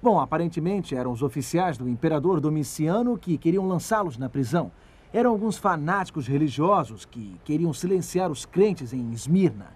Bom, 0.02 0.18
aparentemente 0.18 0.96
eram 0.96 1.12
os 1.12 1.22
oficiais 1.22 1.78
do 1.78 1.88
imperador 1.88 2.40
Domiciano 2.40 3.16
que 3.16 3.38
queriam 3.38 3.68
lançá-los 3.68 4.18
na 4.18 4.28
prisão 4.28 4.72
eram 5.12 5.31
alguns 5.31 5.59
fanáticos 5.59 6.26
religiosos 6.26 7.04
que 7.04 7.38
queriam 7.45 7.73
silenciar 7.73 8.31
os 8.31 8.47
crentes 8.47 8.92
em 8.92 9.12
Esmirna. 9.12 9.66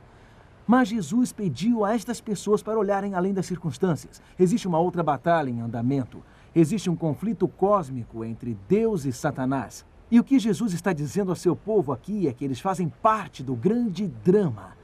Mas 0.67 0.89
Jesus 0.89 1.33
pediu 1.33 1.85
a 1.85 1.95
estas 1.95 2.21
pessoas 2.21 2.63
para 2.63 2.79
olharem 2.79 3.15
além 3.15 3.33
das 3.33 3.47
circunstâncias. 3.47 4.21
Existe 4.39 4.67
uma 4.67 4.79
outra 4.79 5.03
batalha 5.03 5.51
em 5.51 5.61
andamento. 5.61 6.23
Existe 6.55 6.91
um 6.91 6.97
conflito 6.97 7.47
cósmico 7.47 8.25
entre 8.25 8.57
Deus 8.69 9.05
e 9.05 9.13
Satanás. 9.13 9.85
E 10.11 10.19
o 10.19 10.25
que 10.25 10.39
Jesus 10.39 10.73
está 10.73 10.93
dizendo 10.93 11.31
a 11.31 11.37
seu 11.37 11.55
povo 11.55 11.93
aqui 11.93 12.27
é 12.27 12.33
que 12.33 12.45
eles 12.45 12.59
fazem 12.59 12.89
parte 12.89 13.43
do 13.43 13.55
grande 13.55 14.09
drama. 14.25 14.77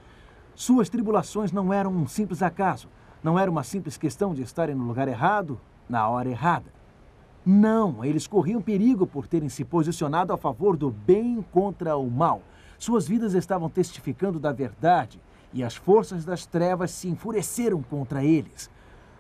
Suas 0.55 0.89
tribulações 0.89 1.51
não 1.51 1.73
eram 1.73 1.93
um 1.93 2.07
simples 2.07 2.43
acaso. 2.43 2.89
Não 3.23 3.39
era 3.39 3.51
uma 3.51 3.65
simples 3.65 3.97
questão 3.97 4.35
de 4.35 4.43
estarem 4.43 4.75
no 4.75 4.85
lugar 4.85 5.09
errado, 5.09 5.59
na 5.89 6.09
hora 6.09 6.29
errada. 6.29 6.82
Não, 7.45 8.05
eles 8.05 8.29
corriam 8.29 8.63
perigo 8.63 9.05
por 9.05 9.27
terem 9.27 9.49
se 9.49 9.65
posicionado 9.65 10.33
a 10.33 10.39
favor 10.39 10.77
do 10.77 10.91
bem 10.91 11.45
contra 11.51 11.97
o 11.97 12.09
mal. 12.09 12.41
Suas 12.79 13.09
vidas 13.09 13.35
estavam 13.35 13.69
testificando 13.69 14.39
da 14.39 14.53
verdade 14.53 15.21
e 15.53 15.65
as 15.65 15.75
forças 15.75 16.25
das 16.25 16.47
trevas 16.47 16.93
se 16.93 17.09
enfureceram 17.09 17.83
contra 17.83 18.25
eles. 18.25 18.71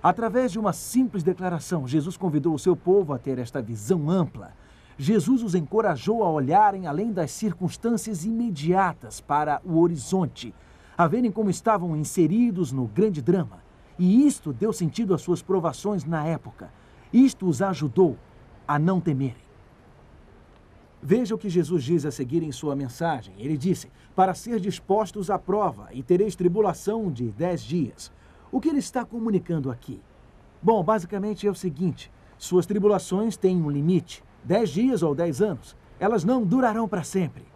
Através 0.00 0.52
de 0.52 0.58
uma 0.58 0.72
simples 0.72 1.24
declaração, 1.24 1.86
Jesus 1.86 2.16
convidou 2.16 2.54
o 2.54 2.58
seu 2.58 2.76
povo 2.76 3.12
a 3.12 3.18
ter 3.18 3.38
esta 3.38 3.60
visão 3.60 4.08
ampla. 4.08 4.52
Jesus 4.96 5.42
os 5.42 5.54
encorajou 5.56 6.22
a 6.22 6.30
olharem 6.30 6.86
além 6.86 7.12
das 7.12 7.32
circunstâncias 7.32 8.24
imediatas 8.24 9.20
para 9.20 9.60
o 9.64 9.80
horizonte, 9.80 10.54
a 10.96 11.08
verem 11.08 11.32
como 11.32 11.50
estavam 11.50 11.96
inseridos 11.96 12.70
no 12.70 12.86
grande 12.86 13.20
drama. 13.20 13.62
E 13.98 14.26
isto 14.26 14.52
deu 14.52 14.72
sentido 14.72 15.12
às 15.12 15.22
suas 15.22 15.42
provações 15.42 16.04
na 16.04 16.24
época. 16.24 16.70
Isto 17.12 17.46
os 17.46 17.60
ajudou 17.60 18.16
a 18.66 18.78
não 18.78 19.00
temerem. 19.00 19.42
Veja 21.02 21.34
o 21.34 21.38
que 21.38 21.50
Jesus 21.50 21.82
diz 21.82 22.06
a 22.06 22.10
seguir 22.10 22.42
em 22.42 22.52
sua 22.52 22.76
mensagem. 22.76 23.34
Ele 23.36 23.56
disse: 23.56 23.90
Para 24.14 24.34
ser 24.34 24.60
dispostos 24.60 25.30
à 25.30 25.38
prova, 25.38 25.88
e 25.92 26.02
tereis 26.02 26.36
tribulação 26.36 27.10
de 27.10 27.30
dez 27.30 27.62
dias. 27.62 28.12
O 28.50 28.60
que 28.60 28.68
ele 28.68 28.78
está 28.78 29.04
comunicando 29.04 29.70
aqui? 29.70 30.00
Bom, 30.62 30.82
basicamente 30.84 31.46
é 31.46 31.50
o 31.50 31.54
seguinte: 31.54 32.10
suas 32.38 32.66
tribulações 32.66 33.36
têm 33.36 33.60
um 33.60 33.68
limite, 33.68 34.22
dez 34.44 34.70
dias 34.70 35.02
ou 35.02 35.14
dez 35.14 35.42
anos. 35.42 35.76
Elas 35.98 36.24
não 36.24 36.44
durarão 36.44 36.88
para 36.88 37.02
sempre. 37.02 37.51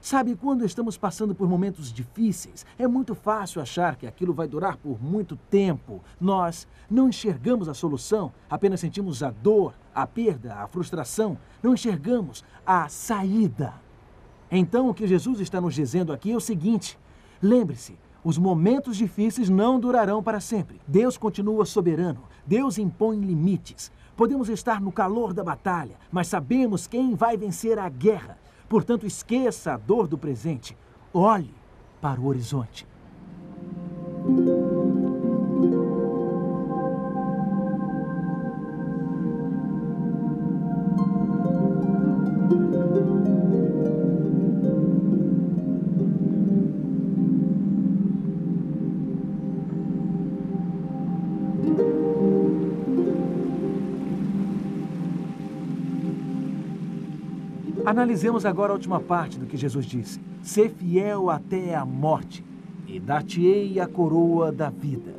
Sabe, 0.00 0.36
quando 0.36 0.64
estamos 0.64 0.96
passando 0.96 1.34
por 1.34 1.48
momentos 1.48 1.92
difíceis, 1.92 2.64
é 2.78 2.86
muito 2.86 3.14
fácil 3.14 3.60
achar 3.60 3.96
que 3.96 4.06
aquilo 4.06 4.32
vai 4.32 4.46
durar 4.46 4.76
por 4.76 5.02
muito 5.02 5.36
tempo. 5.50 6.00
Nós 6.20 6.68
não 6.88 7.08
enxergamos 7.08 7.68
a 7.68 7.74
solução, 7.74 8.32
apenas 8.48 8.80
sentimos 8.80 9.22
a 9.22 9.30
dor, 9.30 9.74
a 9.94 10.06
perda, 10.06 10.54
a 10.54 10.68
frustração, 10.68 11.36
não 11.62 11.74
enxergamos 11.74 12.44
a 12.64 12.88
saída. 12.88 13.74
Então, 14.50 14.88
o 14.88 14.94
que 14.94 15.06
Jesus 15.06 15.40
está 15.40 15.60
nos 15.60 15.74
dizendo 15.74 16.12
aqui 16.12 16.32
é 16.32 16.36
o 16.36 16.40
seguinte: 16.40 16.98
lembre-se, 17.42 17.98
os 18.22 18.38
momentos 18.38 18.96
difíceis 18.96 19.48
não 19.48 19.78
durarão 19.80 20.22
para 20.22 20.40
sempre. 20.40 20.80
Deus 20.86 21.18
continua 21.18 21.64
soberano, 21.64 22.22
Deus 22.46 22.78
impõe 22.78 23.18
limites. 23.20 23.90
Podemos 24.16 24.48
estar 24.48 24.80
no 24.80 24.90
calor 24.90 25.32
da 25.32 25.44
batalha, 25.44 25.96
mas 26.10 26.26
sabemos 26.26 26.86
quem 26.86 27.14
vai 27.14 27.36
vencer 27.36 27.78
a 27.78 27.88
guerra. 27.88 28.36
Portanto, 28.68 29.06
esqueça 29.06 29.74
a 29.74 29.76
dor 29.76 30.08
do 30.08 30.18
presente. 30.18 30.76
Olhe 31.12 31.54
para 32.00 32.20
o 32.20 32.26
horizonte. 32.26 32.86
Analisemos 57.88 58.44
agora 58.44 58.70
a 58.70 58.74
última 58.74 59.00
parte 59.00 59.38
do 59.38 59.46
que 59.46 59.56
Jesus 59.56 59.86
disse: 59.86 60.20
Ser 60.42 60.68
fiel 60.68 61.30
até 61.30 61.74
a 61.74 61.86
morte, 61.86 62.44
e 62.86 63.00
dar-te-ei 63.00 63.80
a 63.80 63.88
coroa 63.88 64.52
da 64.52 64.68
vida. 64.68 65.14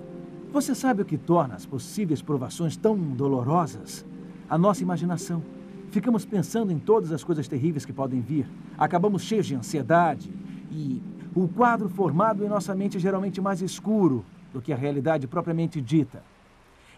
Você 0.54 0.76
sabe 0.76 1.02
o 1.02 1.06
que 1.06 1.18
torna 1.18 1.56
as 1.56 1.66
possíveis 1.66 2.22
provações 2.22 2.78
tão 2.78 2.96
dolorosas? 2.96 4.06
A 4.48 4.56
nossa 4.56 4.84
imaginação. 4.84 5.42
Ficamos 5.90 6.28
pensando 6.28 6.72
em 6.72 6.78
todas 6.78 7.12
as 7.12 7.24
coisas 7.24 7.48
terríveis 7.48 7.86
que 7.86 7.92
podem 7.92 8.22
vir. 8.22 8.48
Acabamos 8.78 9.24
cheios 9.24 9.48
de 9.48 9.56
ansiedade 9.56 10.32
e 10.70 11.02
o 11.34 11.48
quadro 11.48 11.90
formado 11.90 12.46
em 12.46 12.48
nossa 12.48 12.76
mente 12.76 12.98
é 12.98 13.00
geralmente 13.00 13.42
mais 13.42 13.64
escuro 13.64 14.24
do 14.54 14.62
que 14.62 14.72
a 14.72 14.78
realidade 14.78 15.26
propriamente 15.26 15.82
dita. 15.82 16.22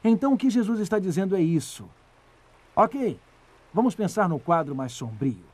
Então 0.03 0.33
o 0.33 0.37
que 0.37 0.49
Jesus 0.49 0.81
está 0.81 0.99
dizendo 0.99 1.33
é 1.33 1.41
isso. 1.41 1.87
Ok, 2.75 3.17
vamos 3.73 3.95
pensar 3.95 4.27
no 4.27 4.37
quadro 4.37 4.75
mais 4.75 4.91
sombrio. 4.91 5.50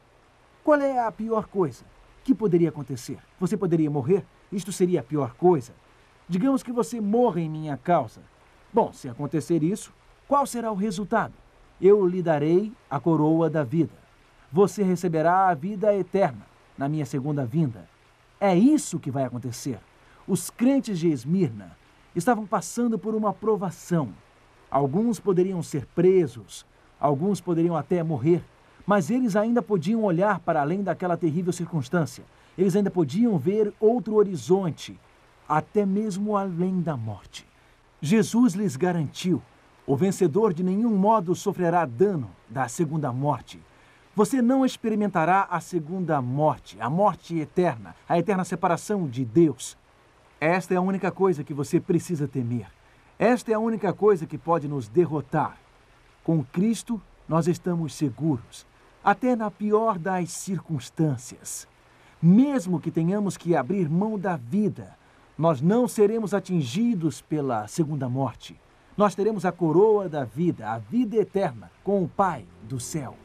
Qual 0.67 0.81
é 0.81 0.99
a 0.99 1.09
pior 1.09 1.47
coisa 1.47 1.85
que 2.25 2.35
poderia 2.35 2.67
acontecer? 2.67 3.19
Você 3.39 3.55
poderia 3.55 3.89
morrer? 3.89 4.25
Isto 4.51 4.69
seria 4.73 4.99
a 4.99 5.03
pior 5.03 5.33
coisa. 5.35 5.71
Digamos 6.27 6.61
que 6.61 6.73
você 6.73 6.99
morra 6.99 7.39
em 7.39 7.49
minha 7.49 7.77
causa. 7.77 8.19
Bom, 8.73 8.91
se 8.91 9.07
acontecer 9.07 9.63
isso, 9.63 9.93
qual 10.27 10.45
será 10.45 10.69
o 10.69 10.75
resultado? 10.75 11.33
Eu 11.79 12.05
lhe 12.05 12.21
darei 12.21 12.73
a 12.89 12.99
coroa 12.99 13.49
da 13.49 13.63
vida. 13.63 13.93
Você 14.51 14.83
receberá 14.83 15.47
a 15.47 15.53
vida 15.53 15.95
eterna 15.95 16.45
na 16.77 16.89
minha 16.89 17.05
segunda 17.05 17.45
vinda. 17.45 17.87
É 18.37 18.53
isso 18.53 18.99
que 18.99 19.09
vai 19.09 19.23
acontecer. 19.23 19.79
Os 20.27 20.49
crentes 20.49 20.99
de 20.99 21.07
Esmirna 21.07 21.77
estavam 22.13 22.45
passando 22.45 22.99
por 22.99 23.15
uma 23.15 23.31
provação. 23.31 24.13
Alguns 24.69 25.17
poderiam 25.17 25.63
ser 25.63 25.85
presos, 25.95 26.65
alguns 26.99 27.39
poderiam 27.39 27.77
até 27.77 28.03
morrer. 28.03 28.43
Mas 28.87 29.11
eles 29.11 29.35
ainda 29.35 29.61
podiam 29.61 30.01
olhar 30.05 30.39
para 30.39 30.61
além 30.61 30.81
daquela 30.81 31.17
terrível 31.17 31.51
circunstância. 31.51 32.23
Eles 32.57 32.73
ainda 32.73 32.89
podiam 32.89 33.37
ver 33.37 33.73
outro 33.81 34.15
horizonte, 34.15 34.97
até 35.47 35.85
mesmo 35.85 36.37
além 36.37 36.79
da 36.79 36.95
morte. 36.95 37.45
Jesus 38.01 38.53
lhes 38.53 38.77
garantiu: 38.77 39.43
o 39.85 39.93
vencedor 39.93 40.53
de 40.53 40.63
nenhum 40.63 40.95
modo 40.95 41.35
sofrerá 41.35 41.85
dano 41.85 42.31
da 42.49 42.69
segunda 42.69 43.11
morte. 43.11 43.59
Você 44.15 44.41
não 44.41 44.65
experimentará 44.65 45.47
a 45.51 45.59
segunda 45.59 46.21
morte, 46.21 46.77
a 46.79 46.89
morte 46.89 47.37
eterna, 47.37 47.93
a 48.07 48.17
eterna 48.17 48.45
separação 48.45 49.05
de 49.05 49.25
Deus. 49.25 49.77
Esta 50.39 50.73
é 50.73 50.77
a 50.77 50.81
única 50.81 51.11
coisa 51.11 51.43
que 51.43 51.53
você 51.53 51.79
precisa 51.79 52.25
temer. 52.25 52.67
Esta 53.19 53.51
é 53.51 53.55
a 53.55 53.59
única 53.59 53.91
coisa 53.91 54.25
que 54.25 54.37
pode 54.37 54.67
nos 54.67 54.87
derrotar. 54.87 55.57
Com 56.23 56.43
Cristo, 56.43 57.01
nós 57.27 57.47
estamos 57.47 57.93
seguros 57.93 58.65
até 59.07 59.37
na 59.37 59.49
pior 59.49 59.97
das 59.97 60.33
circunstâncias. 60.33 61.65
Mesmo 62.21 62.77
que 62.77 62.91
tenhamos 62.91 63.37
que 63.37 63.55
abrir 63.55 63.89
mão 63.89 64.19
da 64.19 64.35
vida, 64.35 64.97
nós 65.37 65.61
não 65.61 65.87
seremos 65.87 66.33
atingidos 66.33 67.21
pela 67.21 67.65
segunda 67.67 68.09
morte. 68.09 68.59
Nós 68.97 69.15
teremos 69.15 69.45
a 69.45 69.51
coroa 69.53 70.09
da 70.09 70.25
vida, 70.25 70.69
a 70.69 70.77
vida 70.77 71.15
eterna, 71.15 71.71
com 71.85 72.03
o 72.03 72.07
Pai 72.09 72.45
do 72.67 72.81
céu. 72.81 73.15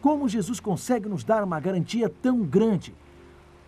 Como 0.00 0.26
Jesus 0.26 0.58
consegue 0.58 1.06
nos 1.06 1.22
dar 1.22 1.44
uma 1.44 1.60
garantia 1.60 2.08
tão 2.08 2.40
grande? 2.40 2.94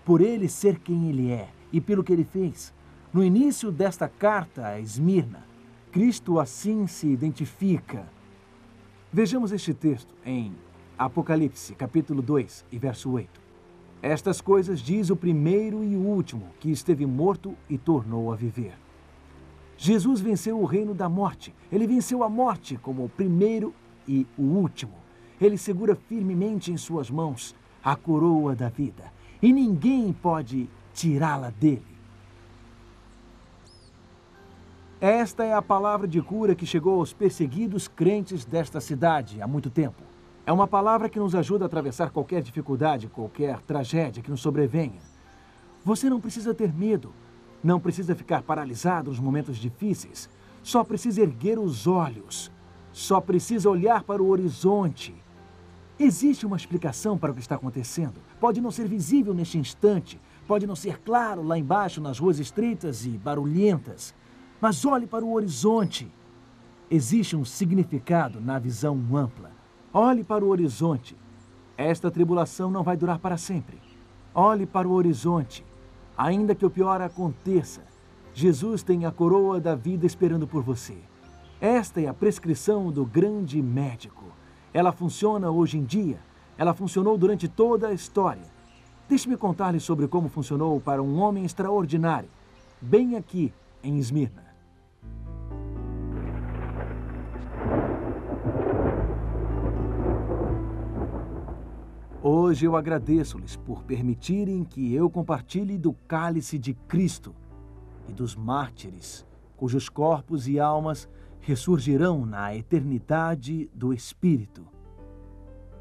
Por 0.07 0.23
ele 0.23 0.49
ser 0.49 0.79
quem 0.79 1.11
ele 1.11 1.31
é 1.31 1.51
e 1.71 1.83
pelo 1.83 2.03
que 2.03 2.15
ele 2.15 2.25
fez. 2.25 2.73
No 3.13 3.23
início 3.23 3.71
desta 3.71 4.09
carta 4.09 4.69
a 4.69 4.81
Esmirna, 4.81 5.45
Cristo 5.91 6.41
assim 6.41 6.87
se 6.87 7.09
identifica. 7.09 8.07
Vejamos 9.13 9.53
este 9.53 9.75
texto 9.75 10.15
em 10.25 10.55
Apocalipse, 10.99 11.75
capítulo 11.75 12.21
2 12.21 12.67
e 12.71 12.79
verso 12.79 13.11
8. 13.11 13.41
Estas 14.03 14.41
coisas 14.41 14.81
diz 14.81 15.11
o 15.11 15.17
primeiro 15.17 15.83
e 15.83 15.97
o 15.97 16.01
último, 16.01 16.51
que 16.61 16.71
esteve 16.71 17.07
morto 17.07 17.57
e 17.69 17.79
tornou 17.79 18.33
a 18.33 18.37
viver. 18.37 18.75
Jesus 19.77 20.21
venceu 20.21 20.61
o 20.61 20.65
reino 20.65 20.95
da 20.95 21.09
morte. 21.09 21.55
Ele 21.71 21.87
venceu 21.87 22.23
a 22.23 22.29
morte 22.29 22.77
como 22.77 23.05
o 23.05 23.09
primeiro 23.09 23.75
e 24.07 24.27
o 24.37 24.43
último. 24.43 24.93
Ele 25.41 25.57
segura 25.57 25.95
firmemente 25.95 26.71
em 26.71 26.77
suas 26.77 27.11
mãos 27.11 27.55
a 27.83 27.97
coroa 27.97 28.55
da 28.55 28.69
vida. 28.69 29.13
E 29.41 29.53
ninguém 29.53 30.13
pode 30.13 30.69
tirá-la 30.93 31.51
dele. 31.51 31.83
Esta 35.01 35.43
é 35.45 35.53
a 35.53 35.63
palavra 35.63 36.07
de 36.07 36.23
cura 36.23 36.55
que 36.55 36.65
chegou 36.65 37.01
aos 37.01 37.13
perseguidos 37.13 37.89
crentes 37.89 38.45
desta 38.45 38.81
cidade 38.81 39.43
há 39.43 39.49
muito 39.49 39.69
tempo. 39.69 40.12
É 40.45 40.53
uma 40.53 40.67
palavra 40.67 41.09
que 41.09 41.21
nos 41.21 41.37
ajuda 41.37 41.65
a 41.65 41.67
atravessar 41.67 42.11
qualquer 42.11 42.43
dificuldade, 42.43 43.07
qualquer 43.07 43.61
tragédia 43.61 44.23
que 44.23 44.31
nos 44.31 44.41
sobrevenha. 44.41 45.01
Você 45.85 46.11
não 46.11 46.21
precisa 46.21 46.53
ter 46.53 46.73
medo, 46.73 47.13
não 47.63 47.79
precisa 47.79 48.15
ficar 48.17 48.43
paralisado 48.43 49.11
nos 49.11 49.21
momentos 49.21 49.57
difíceis, 49.57 50.29
só 50.61 50.83
precisa 50.83 51.23
erguer 51.23 51.61
os 51.61 51.87
olhos, 51.87 52.51
só 52.93 53.21
precisa 53.21 53.71
olhar 53.71 54.03
para 54.03 54.21
o 54.21 54.29
horizonte. 54.29 55.15
Existe 55.97 56.45
uma 56.45 56.57
explicação 56.57 57.17
para 57.17 57.31
o 57.31 57.35
que 57.35 57.41
está 57.41 57.55
acontecendo. 57.55 58.21
Pode 58.41 58.61
não 58.61 58.73
ser 58.73 58.89
visível 58.89 59.33
neste 59.33 59.59
instante, 59.59 60.21
pode 60.49 60.67
não 60.67 60.75
ser 60.75 60.99
claro 61.03 61.41
lá 61.41 61.57
embaixo 61.57 62.01
nas 62.01 62.19
ruas 62.19 62.41
estreitas 62.41 63.07
e 63.07 63.11
barulhentas, 63.11 64.13
mas 64.61 64.85
olhe 64.85 65.07
para 65.07 65.25
o 65.25 65.35
horizonte. 65.35 66.13
Existe 66.91 67.37
um 67.37 67.45
significado 67.45 68.41
na 68.41 68.59
visão 68.59 68.99
ampla. 69.17 69.62
Olhe 69.95 70.25
para 70.25 70.43
o 70.43 70.49
horizonte. 70.49 71.15
Esta 71.77 72.11
tribulação 72.11 72.71
não 72.71 72.83
vai 72.83 72.97
durar 72.97 73.19
para 73.19 73.37
sempre. 73.37 73.79
Olhe 74.35 74.65
para 74.65 74.89
o 74.89 74.93
horizonte. 74.93 75.63
Ainda 76.17 76.55
que 76.55 76.65
o 76.65 76.71
pior 76.71 77.03
aconteça, 77.03 77.83
Jesus 78.33 78.83
tem 78.83 79.05
a 79.05 79.11
coroa 79.11 79.61
da 79.61 79.75
vida 79.75 80.07
esperando 80.07 80.47
por 80.47 80.63
você. 80.63 80.97
Esta 81.61 82.01
é 82.01 82.07
a 82.07 82.15
prescrição 82.15 82.91
do 82.91 83.05
grande 83.05 83.61
médico. 83.61 84.25
Ela 84.73 84.93
funciona 84.93 85.51
hoje 85.51 85.77
em 85.77 85.85
dia. 85.85 86.19
Ela 86.57 86.73
funcionou 86.73 87.19
durante 87.19 87.47
toda 87.47 87.89
a 87.89 87.93
história. 87.93 88.51
Deixe-me 89.11 89.37
contar-lhe 89.37 89.79
sobre 89.79 90.09
como 90.09 90.31
funcionou 90.31 90.81
para 90.81 91.03
um 91.03 91.21
homem 91.21 91.45
extraordinário, 91.45 92.31
bem 92.81 93.15
aqui 93.15 93.53
em 93.83 93.99
Esmirna. 93.99 94.52
Hoje 102.25 102.67
eu 102.67 102.77
agradeço-lhes 102.77 103.57
por 103.57 103.83
permitirem 103.83 104.63
que 104.63 104.95
eu 104.95 105.11
compartilhe 105.11 105.77
do 105.77 105.93
cálice 106.07 106.57
de 106.57 106.73
Cristo 106.73 107.35
e 108.09 108.13
dos 108.13 108.37
mártires, 108.37 109.27
cujos 109.57 109.89
corpos 109.89 110.47
e 110.47 110.61
almas 110.61 111.09
ressurgirão 111.41 112.25
na 112.25 112.55
eternidade 112.55 113.69
do 113.75 113.93
Espírito. 113.93 114.65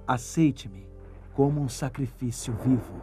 Aceite-me 0.07 0.87
como 1.35 1.61
um 1.61 1.69
sacrifício 1.69 2.55
vivo. 2.55 2.95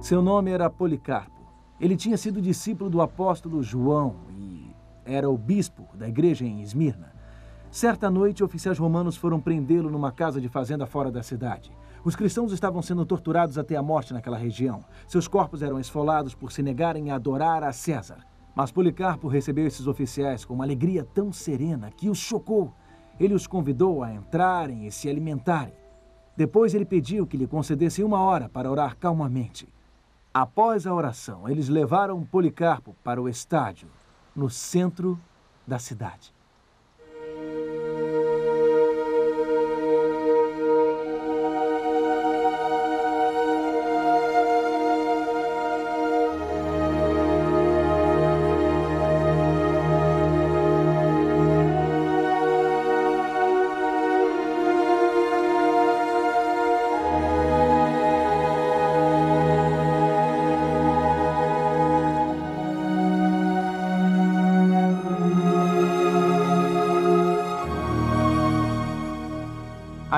Seu 0.00 0.22
nome 0.22 0.52
era 0.52 0.70
Policarpo. 0.70 1.36
Ele 1.80 1.96
tinha 1.96 2.16
sido 2.16 2.40
discípulo 2.40 2.88
do 2.88 3.00
apóstolo 3.00 3.64
João 3.64 4.27
era 5.08 5.28
o 5.28 5.36
bispo 5.36 5.88
da 5.94 6.06
igreja 6.06 6.44
em 6.44 6.60
Esmirna. 6.60 7.12
Certa 7.70 8.10
noite, 8.10 8.44
oficiais 8.44 8.78
romanos 8.78 9.16
foram 9.16 9.40
prendê-lo 9.40 9.90
numa 9.90 10.12
casa 10.12 10.40
de 10.40 10.48
fazenda 10.48 10.86
fora 10.86 11.10
da 11.10 11.22
cidade. 11.22 11.72
Os 12.04 12.14
cristãos 12.14 12.52
estavam 12.52 12.80
sendo 12.80 13.04
torturados 13.04 13.58
até 13.58 13.76
a 13.76 13.82
morte 13.82 14.12
naquela 14.12 14.36
região. 14.36 14.84
Seus 15.06 15.26
corpos 15.26 15.62
eram 15.62 15.80
esfolados 15.80 16.34
por 16.34 16.52
se 16.52 16.62
negarem 16.62 17.10
a 17.10 17.16
adorar 17.16 17.64
a 17.64 17.72
César. 17.72 18.18
Mas 18.54 18.70
Policarpo 18.70 19.28
recebeu 19.28 19.66
esses 19.66 19.86
oficiais 19.86 20.44
com 20.44 20.54
uma 20.54 20.64
alegria 20.64 21.04
tão 21.04 21.32
serena 21.32 21.90
que 21.90 22.08
os 22.08 22.18
chocou. 22.18 22.72
Ele 23.18 23.34
os 23.34 23.46
convidou 23.46 24.02
a 24.02 24.12
entrarem 24.12 24.86
e 24.86 24.92
se 24.92 25.08
alimentarem. 25.08 25.74
Depois 26.36 26.72
ele 26.72 26.84
pediu 26.84 27.26
que 27.26 27.36
lhe 27.36 27.46
concedessem 27.46 28.04
uma 28.04 28.20
hora 28.20 28.48
para 28.48 28.70
orar 28.70 28.96
calmamente. 28.96 29.68
Após 30.32 30.86
a 30.86 30.94
oração, 30.94 31.48
eles 31.48 31.68
levaram 31.68 32.24
Policarpo 32.24 32.94
para 33.02 33.20
o 33.20 33.28
estádio, 33.28 33.88
no 34.38 34.48
centro 34.48 35.18
da 35.66 35.78
cidade. 35.78 36.32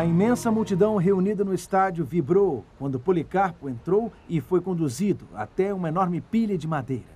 A 0.01 0.05
imensa 0.07 0.51
multidão 0.51 0.97
reunida 0.97 1.45
no 1.45 1.53
estádio 1.53 2.07
vibrou 2.07 2.65
quando 2.79 2.99
Policarpo 2.99 3.69
entrou 3.69 4.11
e 4.27 4.41
foi 4.41 4.59
conduzido 4.59 5.29
até 5.35 5.75
uma 5.75 5.91
enorme 5.91 6.23
pilha 6.23 6.57
de 6.57 6.67
madeira. 6.67 7.13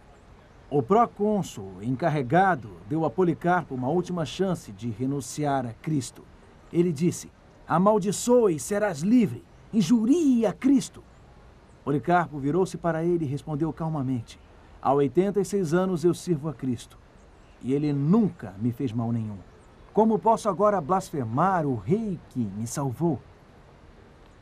O 0.69 0.83
procônsul 0.83 1.83
encarregado 1.83 2.73
deu 2.87 3.07
a 3.07 3.11
Policarpo 3.11 3.75
uma 3.75 3.89
última 3.89 4.27
chance 4.27 4.71
de 4.71 4.91
renunciar 4.91 5.65
a 5.65 5.73
Cristo. 5.73 6.25
Ele 6.71 6.93
disse: 6.93 7.33
Amaldiçoe, 7.67 8.61
serás 8.61 9.01
livre. 9.01 9.43
Injurie 9.73 10.45
a 10.45 10.53
Cristo. 10.53 11.03
Policarpo 11.87 12.39
virou-se 12.39 12.77
para 12.77 13.03
ele 13.03 13.25
e 13.25 13.29
respondeu 13.29 13.73
calmamente: 13.73 14.39
Há 14.83 14.93
86 14.93 15.73
anos 15.73 16.05
eu 16.05 16.13
sirvo 16.13 16.51
a 16.51 16.53
Cristo 16.53 16.99
e 17.63 17.73
ele 17.73 17.95
nunca 17.95 18.55
me 18.59 18.73
fez 18.73 18.93
mal 18.93 19.11
nenhum. 19.11 19.39
Como 19.95 20.19
posso 20.19 20.49
agora 20.49 20.81
blasfemar 20.81 21.65
o 21.65 21.77
rei 21.77 22.19
que 22.31 22.41
me 22.41 22.67
salvou? 22.67 23.21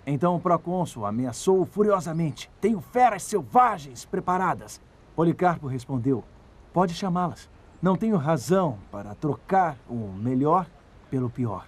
Então 0.06 0.34
o 0.34 0.40
procônsul 0.40 1.04
ameaçou 1.04 1.66
furiosamente. 1.66 2.50
Tenho 2.58 2.80
feras 2.80 3.22
selvagens 3.22 4.06
preparadas. 4.06 4.80
Policarpo 5.14 5.66
respondeu: 5.66 6.24
Pode 6.72 6.94
chamá-las. 6.94 7.50
Não 7.82 7.96
tenho 7.96 8.16
razão 8.16 8.78
para 8.90 9.14
trocar 9.14 9.76
o 9.90 9.94
melhor 9.94 10.66
pelo 11.10 11.28
pior. 11.28 11.66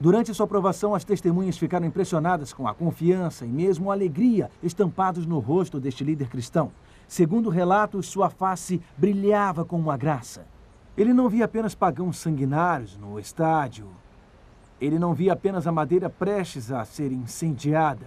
Durante 0.00 0.32
sua 0.32 0.44
aprovação, 0.44 0.94
as 0.94 1.04
testemunhas 1.04 1.58
ficaram 1.58 1.86
impressionadas 1.86 2.54
com 2.54 2.66
a 2.66 2.74
confiança 2.74 3.44
e 3.44 3.48
mesmo 3.48 3.90
alegria 3.90 4.50
estampados 4.62 5.26
no 5.26 5.38
rosto 5.38 5.78
deste 5.78 6.02
líder 6.02 6.30
cristão. 6.30 6.72
Segundo 7.06 7.50
relatos, 7.50 8.06
sua 8.06 8.30
face 8.30 8.80
brilhava 8.96 9.66
com 9.66 9.78
uma 9.78 9.98
graça. 9.98 10.46
Ele 10.96 11.12
não 11.12 11.28
via 11.28 11.44
apenas 11.44 11.74
pagãos 11.74 12.16
sanguinários 12.16 12.96
no 12.96 13.20
estádio. 13.20 13.86
Ele 14.80 14.98
não 14.98 15.12
via 15.12 15.34
apenas 15.34 15.66
a 15.66 15.72
madeira 15.72 16.08
prestes 16.08 16.72
a 16.72 16.84
ser 16.86 17.12
incendiada. 17.12 18.06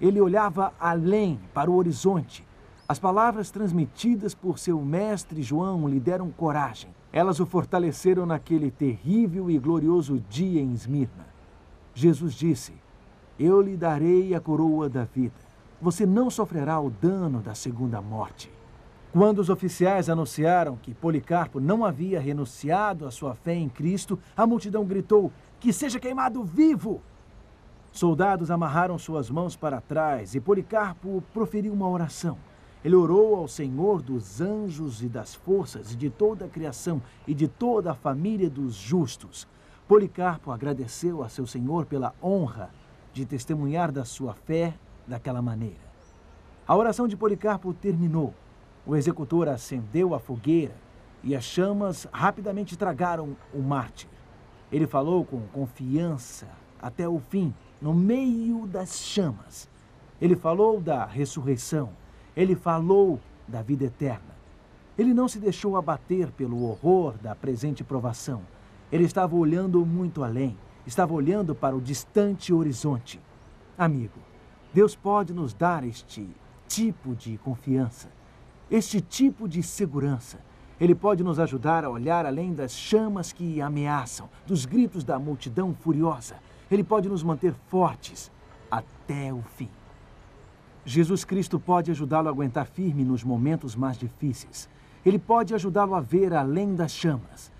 Ele 0.00 0.20
olhava 0.20 0.72
além, 0.78 1.40
para 1.52 1.70
o 1.70 1.74
horizonte. 1.74 2.46
As 2.88 2.98
palavras 2.98 3.50
transmitidas 3.50 4.34
por 4.34 4.58
seu 4.58 4.80
mestre 4.80 5.42
João 5.42 5.88
lhe 5.88 5.98
deram 5.98 6.30
coragem. 6.30 6.90
Elas 7.12 7.40
o 7.40 7.46
fortaleceram 7.46 8.24
naquele 8.24 8.70
terrível 8.70 9.50
e 9.50 9.58
glorioso 9.58 10.22
dia 10.30 10.60
em 10.60 10.72
Esmirna. 10.72 11.26
Jesus 11.92 12.34
disse: 12.34 12.72
Eu 13.38 13.60
lhe 13.60 13.76
darei 13.76 14.34
a 14.34 14.40
coroa 14.40 14.88
da 14.88 15.04
vida. 15.04 15.34
Você 15.82 16.06
não 16.06 16.30
sofrerá 16.30 16.78
o 16.80 16.90
dano 16.90 17.40
da 17.40 17.54
segunda 17.54 18.00
morte. 18.00 18.50
Quando 19.12 19.40
os 19.40 19.50
oficiais 19.50 20.08
anunciaram 20.08 20.76
que 20.76 20.94
Policarpo 20.94 21.58
não 21.58 21.84
havia 21.84 22.20
renunciado 22.20 23.04
à 23.04 23.10
sua 23.10 23.34
fé 23.34 23.54
em 23.54 23.68
Cristo, 23.68 24.16
a 24.36 24.46
multidão 24.46 24.84
gritou: 24.84 25.32
Que 25.58 25.72
seja 25.72 25.98
queimado 25.98 26.44
vivo! 26.44 27.02
Soldados 27.90 28.52
amarraram 28.52 28.96
suas 28.98 29.28
mãos 29.28 29.56
para 29.56 29.80
trás 29.80 30.36
e 30.36 30.40
Policarpo 30.40 31.24
proferiu 31.34 31.72
uma 31.72 31.88
oração. 31.88 32.38
Ele 32.84 32.94
orou 32.94 33.34
ao 33.34 33.48
Senhor 33.48 34.00
dos 34.00 34.40
anjos 34.40 35.02
e 35.02 35.08
das 35.08 35.34
forças, 35.34 35.96
de 35.96 36.08
toda 36.08 36.44
a 36.44 36.48
criação 36.48 37.02
e 37.26 37.34
de 37.34 37.48
toda 37.48 37.90
a 37.90 37.96
família 37.96 38.48
dos 38.48 38.74
justos. 38.74 39.46
Policarpo 39.88 40.52
agradeceu 40.52 41.20
a 41.24 41.28
seu 41.28 41.48
Senhor 41.48 41.84
pela 41.84 42.14
honra 42.22 42.70
de 43.12 43.26
testemunhar 43.26 43.90
da 43.90 44.04
sua 44.04 44.34
fé 44.34 44.72
daquela 45.04 45.42
maneira. 45.42 45.90
A 46.66 46.76
oração 46.76 47.08
de 47.08 47.16
Policarpo 47.16 47.74
terminou 47.74 48.32
o 48.86 48.96
executor 48.96 49.48
acendeu 49.48 50.14
a 50.14 50.18
fogueira 50.18 50.74
e 51.22 51.36
as 51.36 51.44
chamas 51.44 52.06
rapidamente 52.12 52.76
tragaram 52.76 53.36
o 53.52 53.60
mártir. 53.60 54.08
Ele 54.72 54.86
falou 54.86 55.24
com 55.24 55.40
confiança 55.48 56.48
até 56.80 57.08
o 57.08 57.18
fim, 57.18 57.52
no 57.80 57.92
meio 57.92 58.66
das 58.66 58.98
chamas. 58.98 59.68
Ele 60.20 60.36
falou 60.36 60.80
da 60.80 61.04
ressurreição. 61.04 61.90
Ele 62.36 62.54
falou 62.54 63.18
da 63.46 63.62
vida 63.62 63.84
eterna. 63.84 64.30
Ele 64.96 65.12
não 65.14 65.28
se 65.28 65.38
deixou 65.38 65.76
abater 65.76 66.30
pelo 66.30 66.62
horror 66.64 67.14
da 67.18 67.34
presente 67.34 67.82
provação. 67.82 68.42
Ele 68.92 69.04
estava 69.04 69.34
olhando 69.34 69.84
muito 69.84 70.22
além, 70.22 70.56
estava 70.86 71.14
olhando 71.14 71.54
para 71.54 71.76
o 71.76 71.80
distante 71.80 72.52
horizonte. 72.52 73.20
Amigo, 73.78 74.18
Deus 74.74 74.94
pode 74.94 75.32
nos 75.32 75.54
dar 75.54 75.84
este 75.84 76.28
tipo 76.68 77.14
de 77.14 77.38
confiança. 77.38 78.08
Este 78.70 79.00
tipo 79.00 79.48
de 79.48 79.64
segurança, 79.64 80.38
ele 80.80 80.94
pode 80.94 81.24
nos 81.24 81.40
ajudar 81.40 81.84
a 81.84 81.90
olhar 81.90 82.24
além 82.24 82.54
das 82.54 82.72
chamas 82.72 83.32
que 83.32 83.60
ameaçam, 83.60 84.28
dos 84.46 84.64
gritos 84.64 85.02
da 85.02 85.18
multidão 85.18 85.74
furiosa. 85.74 86.36
Ele 86.70 86.84
pode 86.84 87.08
nos 87.08 87.24
manter 87.24 87.52
fortes 87.66 88.30
até 88.70 89.34
o 89.34 89.42
fim. 89.42 89.68
Jesus 90.84 91.24
Cristo 91.24 91.58
pode 91.58 91.90
ajudá-lo 91.90 92.28
a 92.28 92.30
aguentar 92.30 92.64
firme 92.66 93.02
nos 93.02 93.24
momentos 93.24 93.74
mais 93.74 93.98
difíceis. 93.98 94.68
Ele 95.04 95.18
pode 95.18 95.52
ajudá-lo 95.52 95.96
a 95.96 96.00
ver 96.00 96.32
além 96.32 96.76
das 96.76 96.92
chamas. 96.92 97.50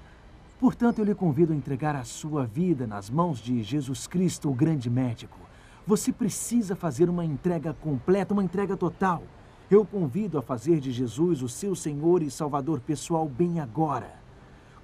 Portanto, 0.60 1.00
eu 1.00 1.04
lhe 1.04 1.14
convido 1.14 1.52
a 1.52 1.56
entregar 1.56 1.96
a 1.96 2.04
sua 2.04 2.46
vida 2.46 2.86
nas 2.86 3.10
mãos 3.10 3.40
de 3.40 3.64
Jesus 3.64 4.06
Cristo, 4.06 4.48
o 4.48 4.54
grande 4.54 4.88
médico. 4.88 5.36
Você 5.84 6.12
precisa 6.12 6.76
fazer 6.76 7.10
uma 7.10 7.24
entrega 7.24 7.74
completa, 7.74 8.32
uma 8.32 8.44
entrega 8.44 8.76
total. 8.76 9.24
Eu 9.70 9.86
convido 9.86 10.36
a 10.36 10.42
fazer 10.42 10.80
de 10.80 10.90
Jesus 10.90 11.42
o 11.42 11.48
seu 11.48 11.76
Senhor 11.76 12.24
e 12.24 12.30
Salvador 12.30 12.80
pessoal 12.80 13.28
bem 13.28 13.60
agora. 13.60 14.20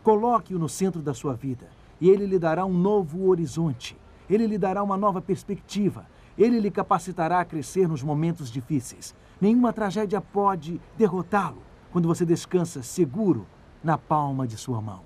Coloque-o 0.01 0.61
no 0.61 0.69
centro 0.69 1.03
da 1.03 1.13
sua 1.13 1.35
vida 1.35 1.69
e 2.01 2.09
ele 2.09 2.25
lhe 2.25 2.39
dará 2.39 2.65
um 2.65 2.73
novo 2.73 3.27
horizonte. 3.27 3.97
Ele 4.31 4.47
lhe 4.47 4.57
dará 4.57 4.85
uma 4.85 4.97
nova 4.97 5.21
perspectiva. 5.21 6.07
Ele 6.39 6.61
lhe 6.61 6.71
capacitará 6.71 7.41
a 7.41 7.45
crescer 7.45 7.89
nos 7.89 8.01
momentos 8.01 8.49
difíceis. 8.49 9.13
Nenhuma 9.41 9.73
tragédia 9.73 10.21
pode 10.21 10.81
derrotá-lo 10.97 11.63
quando 11.91 12.07
você 12.07 12.25
descansa 12.25 12.81
seguro 12.81 13.45
na 13.83 13.99
palma 13.99 14.47
de 14.47 14.57
sua 14.57 14.81
mão. 14.81 15.01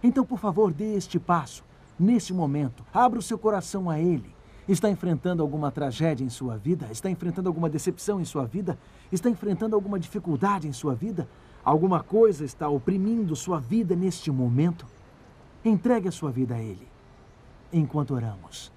Então, 0.00 0.24
por 0.24 0.38
favor, 0.38 0.72
dê 0.72 0.94
este 0.94 1.18
passo. 1.18 1.64
Neste 1.98 2.32
momento, 2.32 2.84
abra 2.94 3.18
o 3.18 3.22
seu 3.22 3.36
coração 3.36 3.90
a 3.90 3.98
Ele 3.98 4.37
Está 4.68 4.90
enfrentando 4.90 5.42
alguma 5.42 5.70
tragédia 5.70 6.22
em 6.22 6.28
sua 6.28 6.58
vida? 6.58 6.88
Está 6.90 7.08
enfrentando 7.08 7.48
alguma 7.48 7.70
decepção 7.70 8.20
em 8.20 8.24
sua 8.26 8.44
vida? 8.44 8.78
Está 9.10 9.30
enfrentando 9.30 9.74
alguma 9.74 9.98
dificuldade 9.98 10.68
em 10.68 10.72
sua 10.72 10.94
vida? 10.94 11.26
Alguma 11.64 12.02
coisa 12.02 12.44
está 12.44 12.68
oprimindo 12.68 13.34
sua 13.34 13.58
vida 13.58 13.96
neste 13.96 14.30
momento? 14.30 14.84
Entregue 15.64 16.08
a 16.08 16.12
sua 16.12 16.30
vida 16.30 16.54
a 16.54 16.60
Ele. 16.60 16.86
Enquanto 17.72 18.12
oramos. 18.12 18.70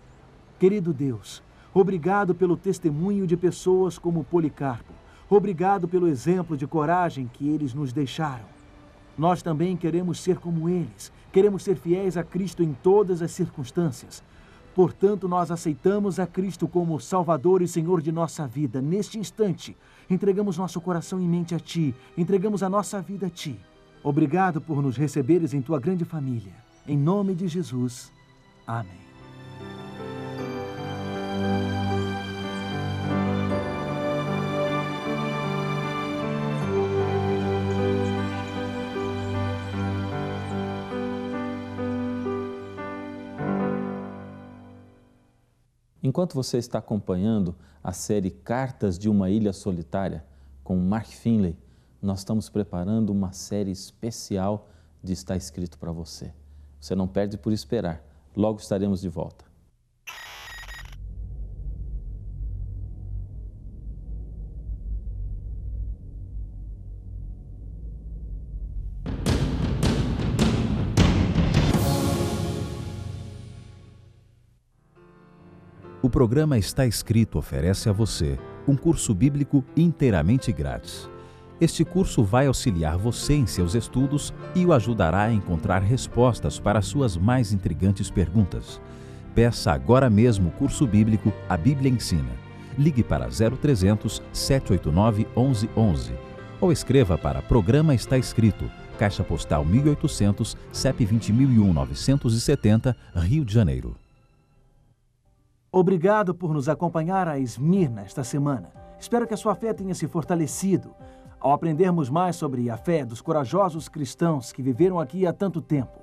Querido 0.58 0.94
Deus, 0.94 1.44
obrigado 1.74 2.34
pelo 2.34 2.56
testemunho 2.56 3.28
de 3.28 3.36
pessoas 3.36 3.98
como 3.98 4.24
Policarpo. 4.24 4.94
Obrigado 5.30 5.90
pelo 5.90 6.08
exemplo 6.08 6.56
de 6.56 6.66
coragem 6.66 7.30
que 7.34 7.50
eles 7.50 7.74
nos 7.74 7.92
deixaram. 7.92 8.46
Nós 9.18 9.42
também 9.42 9.76
queremos 9.76 10.20
ser 10.20 10.38
como 10.38 10.70
eles. 10.70 11.12
Queremos 11.34 11.64
ser 11.64 11.76
fiéis 11.76 12.16
a 12.16 12.24
Cristo 12.24 12.64
em 12.64 12.74
todas 12.74 13.22
as 13.22 13.32
circunstâncias. 13.32 14.24
Portanto, 14.74 15.28
nós 15.28 15.52
aceitamos 15.52 16.20
a 16.20 16.26
Cristo 16.26 16.68
como 16.68 17.00
Salvador 17.00 17.62
e 17.62 17.68
Senhor 17.68 18.02
de 18.02 18.12
nossa 18.12 18.48
vida. 18.48 18.82
Neste 18.82 19.20
instante, 19.20 19.76
entregamos 20.10 20.58
nosso 20.58 20.80
coração 20.80 21.20
e 21.20 21.28
mente 21.28 21.54
a 21.54 21.60
Ti, 21.60 21.94
entregamos 22.18 22.64
a 22.64 22.70
nossa 22.70 23.02
vida 23.02 23.28
a 23.28 23.30
Ti. 23.30 23.60
Obrigado 24.04 24.62
por 24.62 24.82
nos 24.82 24.98
receberes 24.98 25.54
em 25.54 25.62
tua 25.62 25.80
grande 25.80 26.06
família. 26.06 26.54
Em 26.88 26.98
nome 26.98 27.36
de 27.36 27.48
Jesus. 27.48 28.12
Amém. 28.66 29.11
Enquanto 46.12 46.34
você 46.34 46.58
está 46.58 46.80
acompanhando 46.80 47.56
a 47.82 47.94
série 47.94 48.32
Cartas 48.32 49.00
de 49.00 49.08
uma 49.08 49.30
Ilha 49.30 49.54
Solitária 49.54 50.26
com 50.62 50.76
Mark 50.76 51.08
Finley, 51.08 51.58
nós 52.02 52.20
estamos 52.20 52.50
preparando 52.50 53.12
uma 53.12 53.32
série 53.32 53.72
especial 53.72 54.68
de 55.02 55.14
Está 55.14 55.38
Escrito 55.38 55.80
para 55.80 55.94
você. 55.94 56.34
Você 56.82 56.96
não 56.96 57.08
perde 57.08 57.38
por 57.38 57.54
esperar. 57.54 58.04
Logo 58.36 58.60
estaremos 58.60 59.00
de 59.00 59.08
volta. 59.08 59.46
O 76.04 76.10
programa 76.10 76.58
Está 76.58 76.88
Escrito 76.88 77.38
oferece 77.38 77.88
a 77.88 77.92
você 77.92 78.40
um 78.68 78.76
curso 78.76 79.14
bíblico 79.14 79.64
inteiramente 79.78 80.52
grátis. 80.52 81.08
Este 81.60 81.86
curso 81.86 82.24
vai 82.24 82.48
auxiliar 82.48 82.98
você 82.98 83.36
em 83.36 83.46
seus 83.46 83.76
estudos 83.76 84.34
e 84.56 84.66
o 84.66 84.74
ajudará 84.74 85.26
a 85.26 85.34
encontrar 85.34 85.84
respostas 85.84 86.60
para 86.60 86.82
suas 86.82 87.16
mais 87.16 87.54
intrigantes 87.54 88.10
perguntas. 88.10 88.82
Peça 89.36 89.72
agora 89.72 90.10
mesmo 90.10 90.50
o 90.50 90.52
curso 90.54 90.88
bíblico 90.88 91.32
A 91.48 91.56
Bíblia 91.56 91.92
Ensina. 91.92 92.32
Ligue 92.80 93.04
para 93.04 93.28
0300 93.30 94.24
789 94.34 95.28
1111 95.38 96.14
ou 96.60 96.72
escreva 96.72 97.16
para 97.16 97.44
Programa 97.44 97.94
Está 97.94 98.18
Escrito, 98.18 98.70
Caixa 98.98 99.24
Postal 99.24 99.64
1800, 99.64 100.58
CEP 100.72 101.06
20001 101.06 101.74
970, 101.74 102.98
Rio 103.16 103.46
de 103.46 103.54
Janeiro. 103.54 104.01
Obrigado 105.74 106.36
por 106.36 106.54
nos 106.54 106.68
acompanhar 106.68 107.30
a 107.30 107.40
Esmirna 107.40 108.02
esta 108.02 108.26
semana. 108.26 108.74
Espero 109.00 109.26
que 109.26 109.34
a 109.34 109.38
sua 109.38 109.56
fé 109.56 109.74
tenha 109.74 109.96
se 109.96 110.06
fortalecido 110.06 110.94
ao 111.40 111.54
aprendermos 111.54 112.10
mais 112.10 112.36
sobre 112.36 112.70
a 112.70 112.76
fé 112.76 113.06
dos 113.06 113.22
corajosos 113.22 113.88
cristãos 113.88 114.52
que 114.52 114.62
viveram 114.62 115.00
aqui 115.00 115.26
há 115.26 115.32
tanto 115.32 115.62
tempo. 115.62 115.98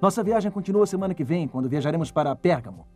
Nossa 0.00 0.22
viagem 0.22 0.50
continua 0.50 0.86
semana 0.86 1.12
que 1.12 1.22
vem, 1.22 1.46
quando 1.46 1.68
viajaremos 1.68 2.10
para 2.10 2.34
Pérgamo. 2.34 2.86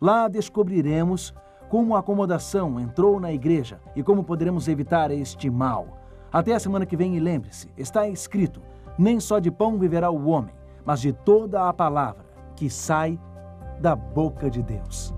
Lá 0.00 0.28
descobriremos 0.28 1.34
como 1.68 1.96
a 1.96 1.98
acomodação 1.98 2.78
entrou 2.78 3.18
na 3.18 3.32
igreja 3.32 3.80
e 3.96 4.04
como 4.04 4.22
poderemos 4.22 4.68
evitar 4.68 5.10
este 5.10 5.50
mal. 5.50 5.98
Até 6.32 6.54
a 6.54 6.60
semana 6.60 6.86
que 6.86 6.96
vem 6.96 7.16
e 7.16 7.20
lembre-se, 7.20 7.68
está 7.76 8.06
escrito: 8.06 8.62
nem 8.96 9.18
só 9.18 9.40
de 9.40 9.50
pão 9.50 9.76
viverá 9.80 10.12
o 10.12 10.28
homem, 10.28 10.54
mas 10.84 11.00
de 11.00 11.12
toda 11.12 11.68
a 11.68 11.72
palavra 11.72 12.24
que 12.54 12.70
sai 12.70 13.18
da 13.80 13.96
boca 13.96 14.48
de 14.48 14.62
Deus. 14.62 15.12